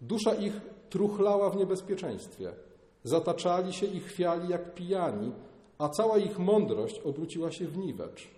Dusza 0.00 0.34
ich 0.34 0.60
truchlała 0.90 1.50
w 1.50 1.56
niebezpieczeństwie. 1.56 2.52
Zataczali 3.04 3.72
się 3.72 3.86
i 3.86 4.00
chwiali 4.00 4.48
jak 4.48 4.74
pijani, 4.74 5.32
a 5.78 5.88
cała 5.88 6.18
ich 6.18 6.38
mądrość 6.38 6.98
obróciła 6.98 7.50
się 7.50 7.66
w 7.66 7.78
niwecz. 7.78 8.28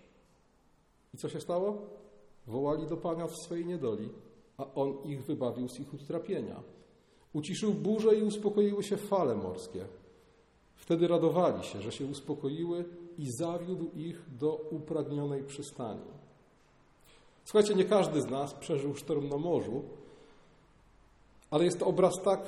I 1.14 1.16
co 1.16 1.28
się 1.28 1.40
stało? 1.40 1.78
Wołali 2.46 2.86
do 2.86 2.96
Pana 2.96 3.26
w 3.26 3.36
swojej 3.36 3.66
niedoli, 3.66 4.08
a 4.58 4.66
On 4.74 4.94
ich 5.04 5.24
wybawił 5.24 5.68
z 5.68 5.80
ich 5.80 5.94
utrapienia. 5.94 6.62
Uciszył 7.32 7.74
burzę 7.74 8.16
i 8.16 8.22
uspokoiły 8.22 8.82
się 8.82 8.96
fale 8.96 9.34
morskie. 9.34 9.86
Wtedy 10.76 11.08
radowali 11.08 11.64
się, 11.64 11.82
że 11.82 11.92
się 11.92 12.06
uspokoiły 12.06 12.84
i 13.18 13.30
zawiódł 13.30 13.90
ich 13.94 14.22
do 14.38 14.54
upragnionej 14.54 15.44
przystani. 15.44 16.10
Słuchajcie, 17.44 17.74
nie 17.74 17.84
każdy 17.84 18.22
z 18.22 18.30
nas 18.30 18.54
przeżył 18.54 18.94
sztorm 18.94 19.28
na 19.28 19.36
morzu, 19.36 19.82
ale 21.50 21.64
jest 21.64 21.78
to 21.78 21.86
obraz 21.86 22.22
tak 22.24 22.40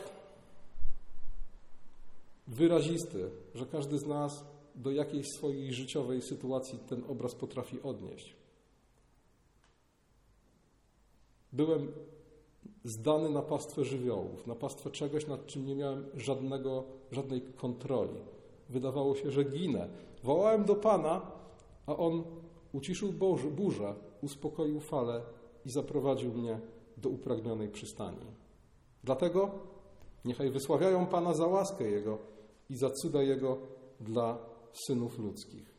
wyrazisty, 2.47 3.31
że 3.55 3.67
każdy 3.67 3.99
z 3.99 4.07
nas 4.07 4.45
do 4.75 4.91
jakiejś 4.91 5.27
swojej 5.39 5.73
życiowej 5.73 6.23
sytuacji 6.23 6.79
ten 6.79 7.05
obraz 7.09 7.35
potrafi 7.35 7.83
odnieść. 7.83 8.37
Byłem 11.53 11.93
zdany 12.85 13.31
na 13.31 13.43
pastwę 13.43 13.85
żywiołów, 13.85 14.47
na 14.47 14.55
pastwę 14.55 14.91
czegoś, 14.91 15.27
nad 15.27 15.47
czym 15.47 15.67
nie 15.67 15.75
miałem 15.75 16.07
żadnego, 16.15 16.85
żadnej 17.13 17.43
kontroli. 17.43 18.21
Wydawało 18.69 19.15
się, 19.15 19.31
że 19.31 19.45
ginę. 19.45 19.89
Wołałem 20.23 20.65
do 20.65 20.75
Pana, 20.75 21.31
a 21.87 21.97
On 21.97 22.25
uciszył 22.73 23.13
burzę, 23.57 23.95
uspokoił 24.23 24.81
falę 24.81 25.23
i 25.67 25.71
zaprowadził 25.71 26.35
mnie 26.35 26.61
do 26.97 27.09
upragnionej 27.09 27.69
przystani. 27.69 28.27
Dlatego 29.05 29.51
niechaj 30.25 30.51
wysławiają 30.51 31.07
Pana 31.07 31.35
za 31.35 31.47
łaskę 31.47 31.85
Jego 31.85 32.19
i 32.71 32.77
za 32.77 32.91
cuda 32.91 33.23
Jego 33.23 33.59
dla 34.01 34.39
synów 34.87 35.19
ludzkich. 35.19 35.74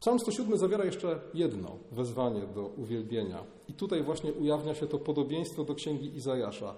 Psalm 0.00 0.18
107 0.18 0.58
zawiera 0.58 0.84
jeszcze 0.84 1.20
jedno 1.34 1.76
wezwanie 1.92 2.40
do 2.54 2.62
uwielbienia. 2.62 3.44
I 3.68 3.72
tutaj 3.72 4.02
właśnie 4.02 4.32
ujawnia 4.32 4.74
się 4.74 4.86
to 4.86 4.98
podobieństwo 4.98 5.64
do 5.64 5.74
księgi 5.74 6.16
Izajasza, 6.16 6.74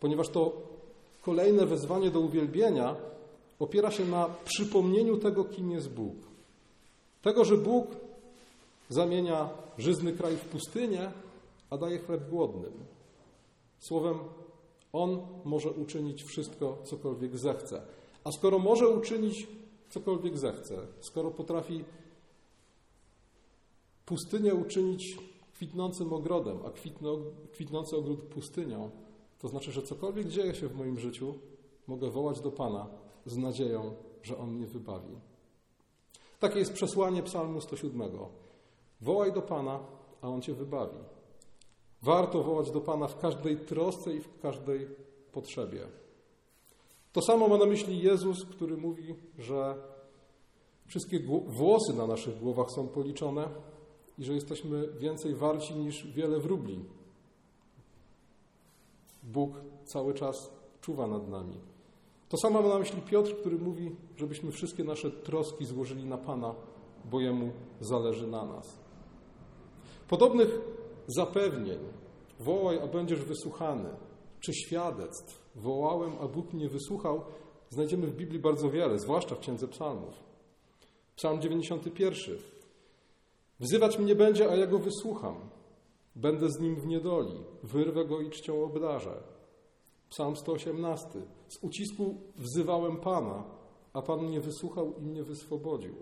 ponieważ 0.00 0.28
to 0.28 0.52
kolejne 1.22 1.66
wezwanie 1.66 2.10
do 2.10 2.20
uwielbienia 2.20 2.96
opiera 3.58 3.90
się 3.90 4.04
na 4.04 4.28
przypomnieniu 4.44 5.16
tego, 5.16 5.44
kim 5.44 5.70
jest 5.70 5.90
Bóg. 5.90 6.14
Tego, 7.22 7.44
że 7.44 7.56
Bóg 7.56 7.86
zamienia 8.88 9.48
żyzny 9.78 10.12
kraj 10.12 10.36
w 10.36 10.44
pustynię, 10.44 11.10
a 11.70 11.78
daje 11.78 11.98
chleb 11.98 12.30
głodnym. 12.30 12.72
Słowem, 13.78 14.18
On 14.92 15.18
może 15.44 15.70
uczynić 15.70 16.24
wszystko, 16.24 16.78
cokolwiek 16.84 17.36
zechce. 17.36 17.82
A 18.24 18.32
skoro 18.32 18.58
może 18.58 18.88
uczynić 18.88 19.46
cokolwiek 19.90 20.38
zechce, 20.38 20.76
skoro 21.00 21.30
potrafi 21.30 21.84
pustynię 24.06 24.54
uczynić 24.54 25.18
kwitnącym 25.54 26.12
ogrodem, 26.12 26.58
a 26.66 26.70
kwitnący 27.52 27.96
ogród 27.96 28.22
pustynią, 28.22 28.90
to 29.38 29.48
znaczy, 29.48 29.72
że 29.72 29.82
cokolwiek 29.82 30.28
dzieje 30.28 30.54
się 30.54 30.68
w 30.68 30.76
moim 30.76 30.98
życiu, 30.98 31.34
mogę 31.86 32.10
wołać 32.10 32.40
do 32.40 32.50
Pana 32.50 32.86
z 33.26 33.36
nadzieją, 33.36 33.94
że 34.22 34.38
On 34.38 34.50
mnie 34.50 34.66
wybawi. 34.66 35.14
Takie 36.40 36.58
jest 36.58 36.72
przesłanie 36.72 37.22
Psalmu 37.22 37.60
107. 37.60 38.10
Wołaj 39.00 39.32
do 39.32 39.42
Pana, 39.42 39.80
a 40.22 40.28
On 40.28 40.42
cię 40.42 40.54
wybawi. 40.54 40.98
Warto 42.02 42.42
wołać 42.42 42.70
do 42.70 42.80
Pana 42.80 43.06
w 43.08 43.18
każdej 43.18 43.56
trosce 43.56 44.14
i 44.14 44.20
w 44.20 44.38
każdej 44.38 44.88
potrzebie. 45.32 45.80
To 47.12 47.22
samo 47.22 47.48
ma 47.48 47.56
na 47.56 47.66
myśli 47.66 47.98
Jezus, 47.98 48.44
który 48.44 48.76
mówi, 48.76 49.14
że 49.38 49.74
wszystkie 50.86 51.20
włosy 51.46 51.94
na 51.96 52.06
naszych 52.06 52.38
głowach 52.38 52.70
są 52.70 52.88
policzone 52.88 53.48
i 54.18 54.24
że 54.24 54.32
jesteśmy 54.34 54.88
więcej 54.98 55.34
warci 55.34 55.74
niż 55.74 56.06
wiele 56.06 56.40
wróbli. 56.40 56.84
Bóg 59.22 59.60
cały 59.84 60.14
czas 60.14 60.50
czuwa 60.80 61.06
nad 61.06 61.28
nami. 61.28 61.60
To 62.28 62.36
samo 62.36 62.62
ma 62.62 62.68
na 62.68 62.78
myśli 62.78 63.02
Piotr, 63.02 63.36
który 63.40 63.58
mówi, 63.58 63.96
żebyśmy 64.16 64.52
wszystkie 64.52 64.84
nasze 64.84 65.10
troski 65.10 65.64
złożyli 65.64 66.04
na 66.04 66.18
Pana, 66.18 66.54
bo 67.04 67.20
Jemu 67.20 67.50
zależy 67.80 68.26
na 68.26 68.44
nas. 68.44 68.78
Podobnych 70.08 70.60
zapewnień, 71.06 71.78
wołaj, 72.40 72.78
a 72.78 72.86
będziesz 72.86 73.24
wysłuchany, 73.24 73.88
czy 74.40 74.54
świadectw, 74.54 75.46
wołałem, 75.54 76.12
a 76.20 76.28
Bóg 76.28 76.52
mnie 76.52 76.68
wysłuchał, 76.68 77.20
znajdziemy 77.70 78.06
w 78.06 78.16
Biblii 78.16 78.40
bardzo 78.40 78.70
wiele, 78.70 78.98
zwłaszcza 78.98 79.34
w 79.34 79.40
Księdze 79.40 79.68
Psalmów. 79.68 80.14
Psalm 81.16 81.40
91. 81.40 82.55
Wzywać 83.60 83.98
mnie 83.98 84.14
będzie, 84.14 84.50
a 84.50 84.56
ja 84.56 84.66
go 84.66 84.78
wysłucham. 84.78 85.36
Będę 86.16 86.50
z 86.50 86.60
nim 86.60 86.76
w 86.76 86.86
niedoli, 86.86 87.44
wyrwę 87.62 88.04
go 88.04 88.20
i 88.20 88.30
czcią 88.30 88.64
obdarzę. 88.64 89.22
Psalm 90.10 90.36
118. 90.36 91.08
Z 91.48 91.64
ucisku 91.64 92.20
wzywałem 92.36 92.96
Pana, 92.96 93.44
a 93.92 94.02
Pan 94.02 94.26
mnie 94.26 94.40
wysłuchał 94.40 94.94
i 94.98 95.02
mnie 95.02 95.22
wyswobodził. 95.22 95.94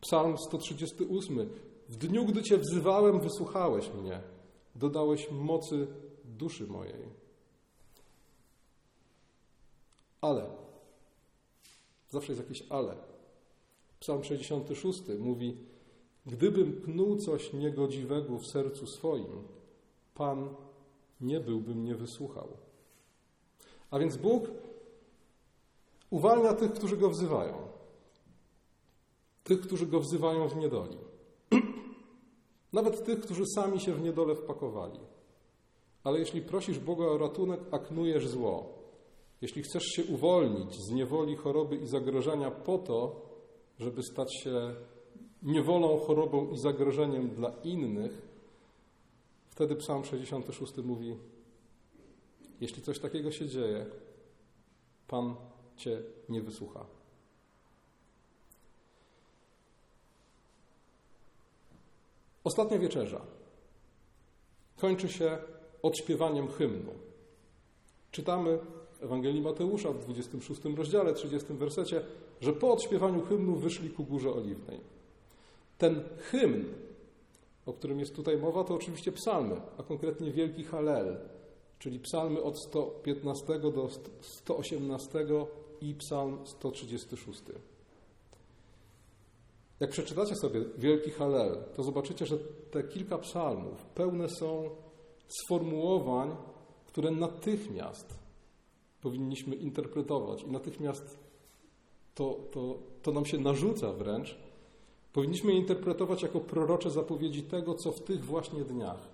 Psalm 0.00 0.38
138. 0.38 1.50
W 1.88 1.96
dniu, 1.96 2.24
gdy 2.24 2.42
Cię 2.42 2.58
wzywałem, 2.58 3.20
wysłuchałeś 3.20 3.90
mnie. 3.94 4.20
Dodałeś 4.74 5.30
mocy 5.30 5.86
duszy 6.24 6.66
mojej. 6.66 7.08
Ale. 10.20 10.50
Zawsze 12.08 12.32
jest 12.32 12.42
jakieś 12.42 12.62
ale. 12.70 12.96
Psalm 14.00 14.24
66 14.24 15.02
mówi: 15.18 15.56
Gdybym 16.26 16.80
knuł 16.82 17.16
coś 17.16 17.52
niegodziwego 17.52 18.38
w 18.38 18.46
sercu 18.46 18.86
swoim, 18.86 19.42
Pan 20.14 20.54
nie 21.20 21.40
byłby 21.40 21.74
mnie 21.74 21.94
wysłuchał. 21.94 22.48
A 23.90 23.98
więc 23.98 24.16
Bóg 24.16 24.44
uwalnia 26.10 26.54
tych, 26.54 26.72
którzy 26.72 26.96
go 26.96 27.10
wzywają. 27.10 27.54
Tych, 29.44 29.60
którzy 29.60 29.86
go 29.86 30.00
wzywają 30.00 30.48
w 30.48 30.56
niedoli. 30.56 30.98
Nawet 32.72 33.04
tych, 33.04 33.20
którzy 33.20 33.42
sami 33.54 33.80
się 33.80 33.94
w 33.94 34.02
niedole 34.02 34.34
wpakowali. 34.34 35.00
Ale 36.04 36.18
jeśli 36.18 36.42
prosisz 36.42 36.78
Boga 36.78 37.04
o 37.04 37.18
ratunek, 37.18 37.60
a 37.70 37.78
knujesz 37.78 38.28
zło, 38.28 38.76
jeśli 39.40 39.62
chcesz 39.62 39.84
się 39.84 40.04
uwolnić 40.04 40.74
z 40.74 40.90
niewoli, 40.90 41.36
choroby 41.36 41.76
i 41.76 41.86
zagrożenia 41.86 42.50
po 42.50 42.78
to, 42.78 43.26
żeby 43.78 44.02
stać 44.02 44.28
się 44.42 44.74
niewolą, 45.42 45.98
chorobą 45.98 46.50
i 46.50 46.58
zagrożeniem 46.58 47.28
dla 47.28 47.52
innych, 47.64 48.22
wtedy 49.50 49.76
Psalm 49.76 50.04
66 50.04 50.76
mówi: 50.76 51.16
Jeśli 52.60 52.82
coś 52.82 52.98
takiego 52.98 53.32
się 53.32 53.48
dzieje, 53.48 53.86
Pan 55.08 55.34
Cię 55.76 56.02
nie 56.28 56.42
wysłucha. 56.42 56.86
Ostatnia 62.44 62.78
wieczerza 62.78 63.20
kończy 64.76 65.08
się 65.08 65.38
odśpiewaniem 65.82 66.48
hymnu. 66.48 66.92
Czytamy 68.10 68.58
w 68.58 69.04
Ewangelii 69.04 69.40
Mateusza 69.40 69.92
w 69.92 69.98
26 69.98 70.60
rozdziale, 70.76 71.14
30 71.14 71.54
wersecie, 71.54 72.02
że 72.40 72.52
po 72.52 72.72
odśpiewaniu 72.72 73.22
hymnu 73.22 73.56
wyszli 73.56 73.90
ku 73.90 74.04
Górze 74.04 74.32
Oliwnej. 74.32 74.95
Ten 75.78 76.02
hymn, 76.18 76.64
o 77.66 77.72
którym 77.72 78.00
jest 78.00 78.14
tutaj 78.14 78.38
mowa, 78.38 78.64
to 78.64 78.74
oczywiście 78.74 79.12
psalmy, 79.12 79.60
a 79.78 79.82
konkretnie 79.82 80.30
Wielki 80.30 80.64
Halel, 80.64 81.18
czyli 81.78 82.00
psalmy 82.00 82.42
od 82.42 82.62
115 82.62 83.58
do 83.58 83.88
118 84.20 85.26
i 85.80 85.94
psalm 85.94 86.38
136. 86.46 87.42
Jak 89.80 89.90
przeczytacie 89.90 90.34
sobie 90.34 90.60
Wielki 90.78 91.10
Halel, 91.10 91.64
to 91.74 91.82
zobaczycie, 91.82 92.26
że 92.26 92.38
te 92.70 92.82
kilka 92.82 93.18
psalmów 93.18 93.84
pełne 93.84 94.28
są 94.28 94.70
sformułowań, 95.28 96.36
które 96.86 97.10
natychmiast 97.10 98.18
powinniśmy 99.00 99.56
interpretować 99.56 100.42
i 100.42 100.50
natychmiast 100.50 101.18
to, 102.14 102.40
to, 102.52 102.78
to 103.02 103.12
nam 103.12 103.26
się 103.26 103.38
narzuca 103.38 103.92
wręcz. 103.92 104.38
Powinniśmy 105.16 105.52
je 105.52 105.58
interpretować 105.58 106.22
jako 106.22 106.40
prorocze 106.40 106.90
zapowiedzi 106.90 107.42
tego, 107.42 107.74
co 107.74 107.92
w 107.92 108.00
tych 108.00 108.24
właśnie 108.24 108.64
dniach, 108.64 109.08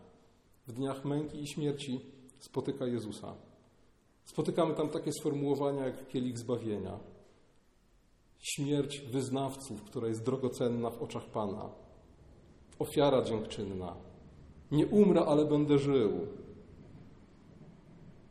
w 0.66 0.72
dniach 0.72 1.04
męki 1.04 1.42
i 1.42 1.46
śmierci 1.46 2.00
spotyka 2.38 2.86
Jezusa. 2.86 3.34
Spotykamy 4.24 4.74
tam 4.74 4.88
takie 4.88 5.12
sformułowania 5.12 5.84
jak 5.84 6.08
kielich 6.08 6.38
zbawienia, 6.38 6.98
śmierć 8.38 9.00
wyznawców, 9.00 9.82
która 9.82 10.08
jest 10.08 10.22
drogocenna 10.22 10.90
w 10.90 11.02
oczach 11.02 11.26
Pana, 11.26 11.70
ofiara 12.78 13.22
dziękczynna, 13.22 13.96
nie 14.70 14.86
umrę, 14.86 15.24
ale 15.24 15.44
będę 15.44 15.78
żył, 15.78 16.10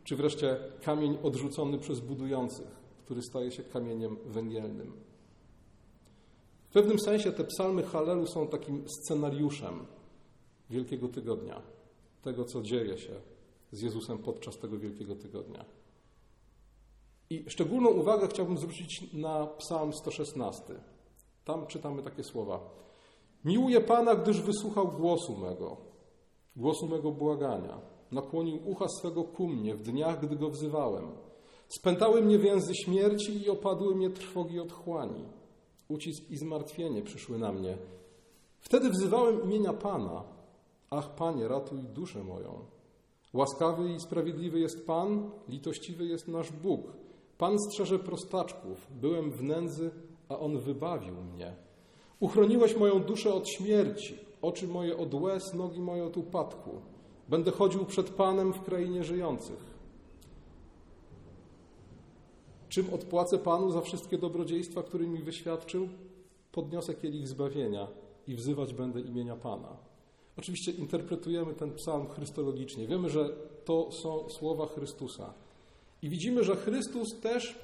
czy 0.04 0.16
wreszcie 0.16 0.58
kamień 0.82 1.18
odrzucony 1.24 1.78
przez 1.78 2.00
budujących, 2.00 2.82
który 3.06 3.22
staje 3.22 3.52
się 3.52 3.64
kamieniem 3.64 4.18
węgielnym. 4.26 5.11
W 6.72 6.74
pewnym 6.74 7.00
sensie 7.00 7.32
te 7.32 7.44
psalmy 7.44 7.84
Halelu 7.84 8.28
są 8.28 8.48
takim 8.48 8.84
scenariuszem 8.90 9.86
Wielkiego 10.70 11.08
Tygodnia, 11.08 11.62
tego, 12.22 12.46
co 12.46 12.62
dzieje 12.62 12.98
się 12.98 13.14
z 13.72 13.82
Jezusem 13.82 14.18
podczas 14.18 14.58
tego 14.58 14.80
Wielkiego 14.80 15.16
Tygodnia. 15.16 15.66
I 17.30 17.46
szczególną 17.50 17.90
uwagę 17.90 18.28
chciałbym 18.28 18.58
zwrócić 18.58 19.14
na 19.14 19.48
Psalm 19.48 19.94
116. 19.94 20.64
Tam 21.46 21.68
czytamy 21.68 22.04
takie 22.04 22.24
słowa. 22.24 22.60
Miłuję 23.46 23.82
Pana, 23.82 24.16
gdyż 24.16 24.42
wysłuchał 24.42 24.88
głosu 24.88 25.38
mego, 25.38 25.78
głosu 26.56 26.88
mego 26.88 27.12
błagania. 27.12 27.82
Nakłonił 28.12 28.70
ucha 28.70 28.88
swego 28.88 29.24
ku 29.24 29.48
mnie 29.48 29.76
w 29.76 29.82
dniach, 29.82 30.26
gdy 30.26 30.36
go 30.36 30.50
wzywałem. 30.50 31.12
Spętały 31.68 32.22
mnie 32.22 32.40
więzy 32.40 32.76
śmierci 32.76 33.44
i 33.44 33.50
opadły 33.50 33.96
mnie 33.96 34.10
trwogi 34.10 34.60
otchłani. 34.60 35.41
Ucisk 35.92 36.30
i 36.30 36.38
zmartwienie 36.38 37.02
przyszły 37.02 37.38
na 37.38 37.52
mnie. 37.52 37.78
Wtedy 38.60 38.90
wzywałem 38.90 39.44
imienia 39.44 39.74
Pana. 39.74 40.24
Ach, 40.90 41.16
Panie, 41.16 41.48
ratuj 41.48 41.80
duszę 41.80 42.24
moją. 42.24 42.60
Łaskawy 43.34 43.90
i 43.94 44.00
sprawiedliwy 44.00 44.60
jest 44.60 44.88
Pan, 44.88 45.32
litościwy 45.50 46.06
jest 46.06 46.28
nasz 46.28 46.52
Bóg. 46.52 46.82
Pan 47.38 47.60
strzeże 47.60 48.00
prostaczków. 48.00 48.88
Byłem 49.02 49.32
w 49.32 49.44
nędzy, 49.44 49.92
a 50.30 50.40
On 50.40 50.60
wybawił 50.60 51.16
mnie. 51.34 51.56
Uchroniłeś 52.20 52.78
moją 52.78 53.04
duszę 53.04 53.34
od 53.34 53.50
śmierci, 53.50 54.20
oczy 54.42 54.68
moje 54.68 54.98
od 54.98 55.14
łez, 55.14 55.54
nogi 55.54 55.82
moje 55.82 56.04
od 56.04 56.18
upadku. 56.18 56.72
Będę 57.30 57.52
chodził 57.52 57.86
przed 57.86 58.10
Panem 58.10 58.54
w 58.54 58.62
krainie 58.62 59.04
żyjących. 59.04 59.71
Czym 62.72 62.94
odpłacę 62.94 63.38
Panu 63.38 63.72
za 63.72 63.82
wszystkie 63.82 64.18
dobrodziejstwa, 64.18 64.84
które 64.84 65.08
mi 65.08 65.24
wyświadczył? 65.24 65.90
Podniosę 66.52 66.94
kielich 66.94 67.28
zbawienia 67.28 67.88
i 68.28 68.36
wzywać 68.36 68.74
będę 68.74 69.02
imienia 69.02 69.36
Pana. 69.36 69.78
Oczywiście 70.38 70.72
interpretujemy 70.72 71.54
ten 71.54 71.74
psalm 71.74 72.08
chrystologicznie. 72.08 72.88
Wiemy, 72.88 73.10
że 73.10 73.30
to 73.66 73.92
są 73.92 74.30
słowa 74.30 74.66
Chrystusa. 74.66 75.34
I 76.02 76.10
widzimy, 76.10 76.44
że 76.44 76.56
Chrystus 76.56 77.20
też 77.20 77.60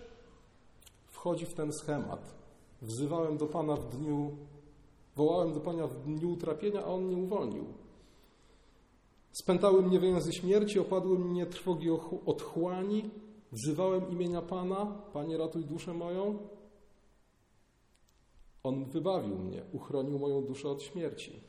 wchodzi 1.07 1.45
w 1.45 1.53
ten 1.53 1.73
schemat. 1.73 2.35
Wzywałem 2.81 3.37
do 3.37 3.45
Pana 3.45 3.75
w 3.75 3.97
dniu, 3.97 4.31
wołałem 5.15 5.53
do 5.53 5.59
Pana 5.59 5.87
w 5.87 6.03
dniu 6.03 6.31
utrapienia, 6.31 6.83
a 6.83 6.85
On 6.85 7.03
mnie 7.03 7.17
uwolnił. 7.17 7.65
Spętały 9.31 9.81
mnie 9.81 9.99
więzy 9.99 10.33
śmierci, 10.33 10.79
opadły 10.79 11.19
mnie 11.19 11.45
trwogi 11.45 11.89
otchłani, 12.25 13.09
wzywałem 13.51 14.11
imienia 14.11 14.41
Pana, 14.41 14.85
Panie 15.13 15.37
ratuj 15.37 15.65
duszę 15.65 15.93
moją. 15.93 16.37
On 18.63 18.85
wybawił 18.85 19.37
mnie, 19.37 19.63
uchronił 19.73 20.19
moją 20.19 20.41
duszę 20.41 20.69
od 20.69 20.83
śmierci. 20.83 21.39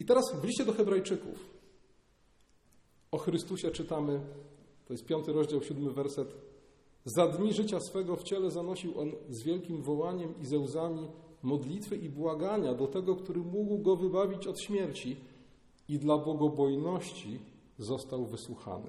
I 0.00 0.04
teraz 0.04 0.40
w 0.40 0.44
liście 0.44 0.64
do 0.64 0.72
Hebrajczyków 0.72 1.50
o 3.10 3.18
Chrystusie 3.18 3.70
czytamy, 3.70 4.20
to 4.84 4.94
jest 4.94 5.06
piąty 5.06 5.32
rozdział, 5.32 5.62
siódmy 5.62 5.90
werset. 5.90 6.34
Za 7.04 7.28
dni 7.28 7.52
życia 7.52 7.80
swego 7.80 8.16
w 8.16 8.22
ciele 8.22 8.50
zanosił 8.50 9.00
on 9.00 9.12
z 9.28 9.42
wielkim 9.42 9.82
wołaniem 9.82 10.34
i 10.40 10.46
ze 10.46 10.58
łzami 10.58 11.08
modlitwy 11.42 11.96
i 11.96 12.08
błagania 12.08 12.74
do 12.74 12.86
tego, 12.86 13.16
który 13.16 13.40
mógł 13.40 13.78
go 13.78 13.96
wybawić 13.96 14.46
od 14.46 14.60
śmierci 14.60 15.16
i 15.88 15.98
dla 15.98 16.18
bogobojności 16.18 17.38
został 17.78 18.26
wysłuchany. 18.26 18.88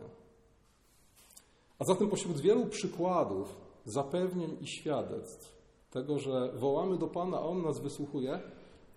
A 1.79 1.85
zatem 1.85 2.09
pośród 2.09 2.39
wielu 2.39 2.65
przykładów, 2.65 3.55
zapewnień 3.85 4.57
i 4.61 4.67
świadectw 4.67 5.53
tego, 5.91 6.19
że 6.19 6.51
wołamy 6.53 6.97
do 6.97 7.07
Pana, 7.07 7.37
a 7.37 7.41
On 7.41 7.61
nas 7.61 7.79
wysłuchuje, 7.79 8.39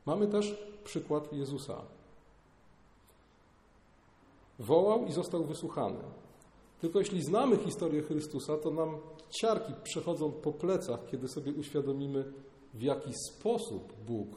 mamy 0.07 0.27
też 0.27 0.59
przykład 0.85 1.33
Jezusa. 1.33 1.83
Wołał 4.59 5.07
i 5.07 5.13
został 5.13 5.45
wysłuchany. 5.45 5.99
Tylko 6.81 6.99
jeśli 6.99 7.23
znamy 7.23 7.57
historię 7.57 8.03
Chrystusa, 8.03 8.57
to 8.57 8.71
nam 8.71 8.99
ciarki 9.31 9.73
przechodzą 9.83 10.33
po 10.33 10.53
plecach, 10.53 11.07
kiedy 11.07 11.29
sobie 11.29 11.53
uświadomimy, 11.53 12.33
w 12.75 12.83
jaki 12.83 13.11
sposób 13.31 13.93
Bóg 14.07 14.29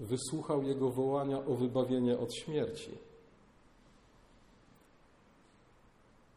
wysłuchał 0.00 0.62
jego 0.62 0.90
wołania 0.90 1.46
o 1.46 1.54
wybawienie 1.54 2.18
od 2.18 2.34
śmierci. 2.34 2.90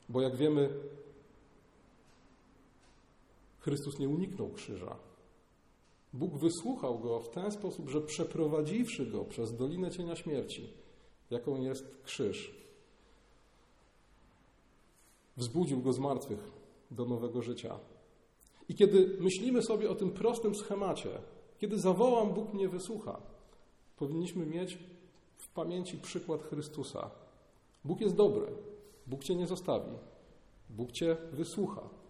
Bo 0.10 0.22
jak 0.22 0.36
wiemy, 0.36 0.70
Chrystus 3.64 4.00
nie 4.00 4.10
uniknął 4.10 4.50
krzyża. 4.50 4.96
Bóg 6.14 6.38
wysłuchał 6.38 7.00
go 7.00 7.20
w 7.20 7.30
ten 7.30 7.52
sposób, 7.52 7.90
że 7.90 8.02
przeprowadziwszy 8.02 9.06
go 9.06 9.26
przez 9.26 9.56
dolinę 9.56 9.92
cienia 9.92 10.16
śmierci, 10.16 10.74
jaką 11.30 11.62
jest 11.62 12.02
krzyż, 12.04 12.56
wzbudził 15.38 15.82
go 15.82 15.94
z 15.94 16.00
martwych 16.00 16.52
do 16.92 17.06
nowego 17.06 17.42
życia. 17.42 17.80
I 18.70 18.76
kiedy 18.76 19.18
myślimy 19.20 19.62
sobie 19.62 19.90
o 19.90 19.96
tym 19.96 20.12
prostym 20.12 20.56
schemacie, 20.56 21.10
kiedy 21.58 21.80
zawołam, 21.80 22.34
Bóg 22.34 22.54
mnie 22.54 22.70
wysłucha, 22.70 23.22
powinniśmy 23.98 24.46
mieć 24.46 24.78
w 25.38 25.48
pamięci 25.48 25.98
przykład 25.98 26.44
Chrystusa. 26.44 27.12
Bóg 27.86 28.02
jest 28.02 28.16
dobry, 28.16 28.48
Bóg 29.08 29.24
cię 29.24 29.36
nie 29.36 29.48
zostawi, 29.48 29.92
Bóg 30.70 30.92
cię 30.92 31.18
wysłucha. 31.32 32.03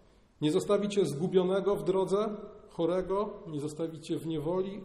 Nie 0.44 0.52
zostawi 0.52 0.90
cię 0.90 1.06
zgubionego 1.06 1.76
w 1.76 1.84
drodze, 1.84 2.36
chorego, 2.70 3.30
nie 3.48 3.60
zostawi 3.60 4.02
cię 4.02 4.18
w 4.18 4.28
niewoli 4.28 4.82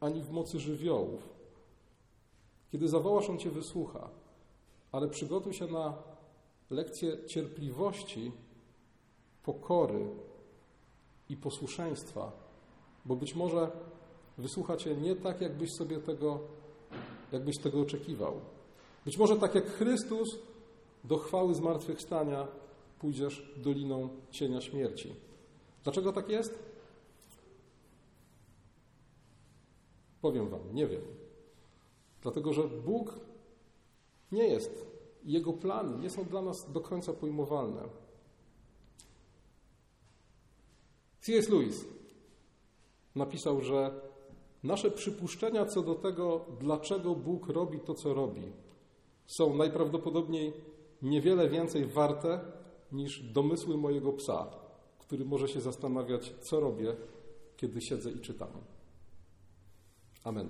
ani 0.00 0.22
w 0.22 0.30
mocy 0.30 0.60
żywiołów. 0.60 1.28
Kiedy 2.72 2.88
zawołasz, 2.88 3.30
on 3.30 3.38
cię 3.38 3.50
wysłucha, 3.50 4.10
ale 4.92 5.08
przygotuj 5.08 5.52
się 5.52 5.66
na 5.66 5.94
lekcję 6.70 7.26
cierpliwości, 7.26 8.32
pokory 9.42 10.06
i 11.28 11.36
posłuszeństwa, 11.36 12.32
bo 13.04 13.16
być 13.16 13.34
może 13.34 13.70
wysłucha 14.38 14.76
cię 14.76 14.96
nie 14.96 15.16
tak, 15.16 15.40
jakbyś 15.40 15.72
sobie 15.72 15.98
tego, 15.98 16.40
jakbyś 17.32 17.58
tego 17.58 17.80
oczekiwał. 17.80 18.40
Być 19.04 19.18
może 19.18 19.36
tak 19.36 19.54
jak 19.54 19.66
Chrystus 19.66 20.38
do 21.04 21.18
chwały 21.18 21.54
zmartwychwstania 21.54 22.46
pójdziesz 22.98 23.52
doliną 23.56 24.08
cienia 24.30 24.60
śmierci. 24.60 25.14
Dlaczego 25.84 26.12
tak 26.12 26.28
jest? 26.28 26.58
Powiem 30.20 30.48
Wam, 30.48 30.74
nie 30.74 30.86
wiem. 30.86 31.02
Dlatego, 32.22 32.52
że 32.52 32.68
Bóg 32.68 33.20
nie 34.32 34.48
jest, 34.48 34.86
Jego 35.24 35.52
plany 35.52 35.98
nie 35.98 36.10
są 36.10 36.24
dla 36.24 36.42
nas 36.42 36.72
do 36.72 36.80
końca 36.80 37.12
pojmowalne. 37.12 37.82
C.S. 41.20 41.48
Lewis 41.48 41.84
napisał, 43.14 43.60
że 43.60 44.00
nasze 44.62 44.90
przypuszczenia 44.90 45.66
co 45.66 45.82
do 45.82 45.94
tego, 45.94 46.44
dlaczego 46.60 47.14
Bóg 47.14 47.48
robi 47.48 47.80
to, 47.80 47.94
co 47.94 48.14
robi, 48.14 48.42
są 49.26 49.56
najprawdopodobniej 49.56 50.52
niewiele 51.02 51.48
więcej 51.48 51.86
warte 51.86 52.40
niż 52.96 53.22
domysły 53.22 53.76
mojego 53.76 54.12
psa, 54.12 54.46
który 54.98 55.24
może 55.24 55.48
się 55.48 55.60
zastanawiać, 55.60 56.34
co 56.40 56.60
robię, 56.60 56.96
kiedy 57.56 57.80
siedzę 57.80 58.10
i 58.10 58.20
czytam. 58.20 58.48
Amen. 60.24 60.48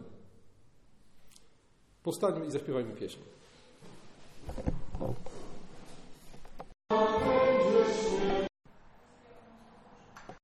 Postańmy 2.02 2.46
i 2.46 2.50
zaśpiewajmy 2.50 2.94
pieśń. 2.94 3.18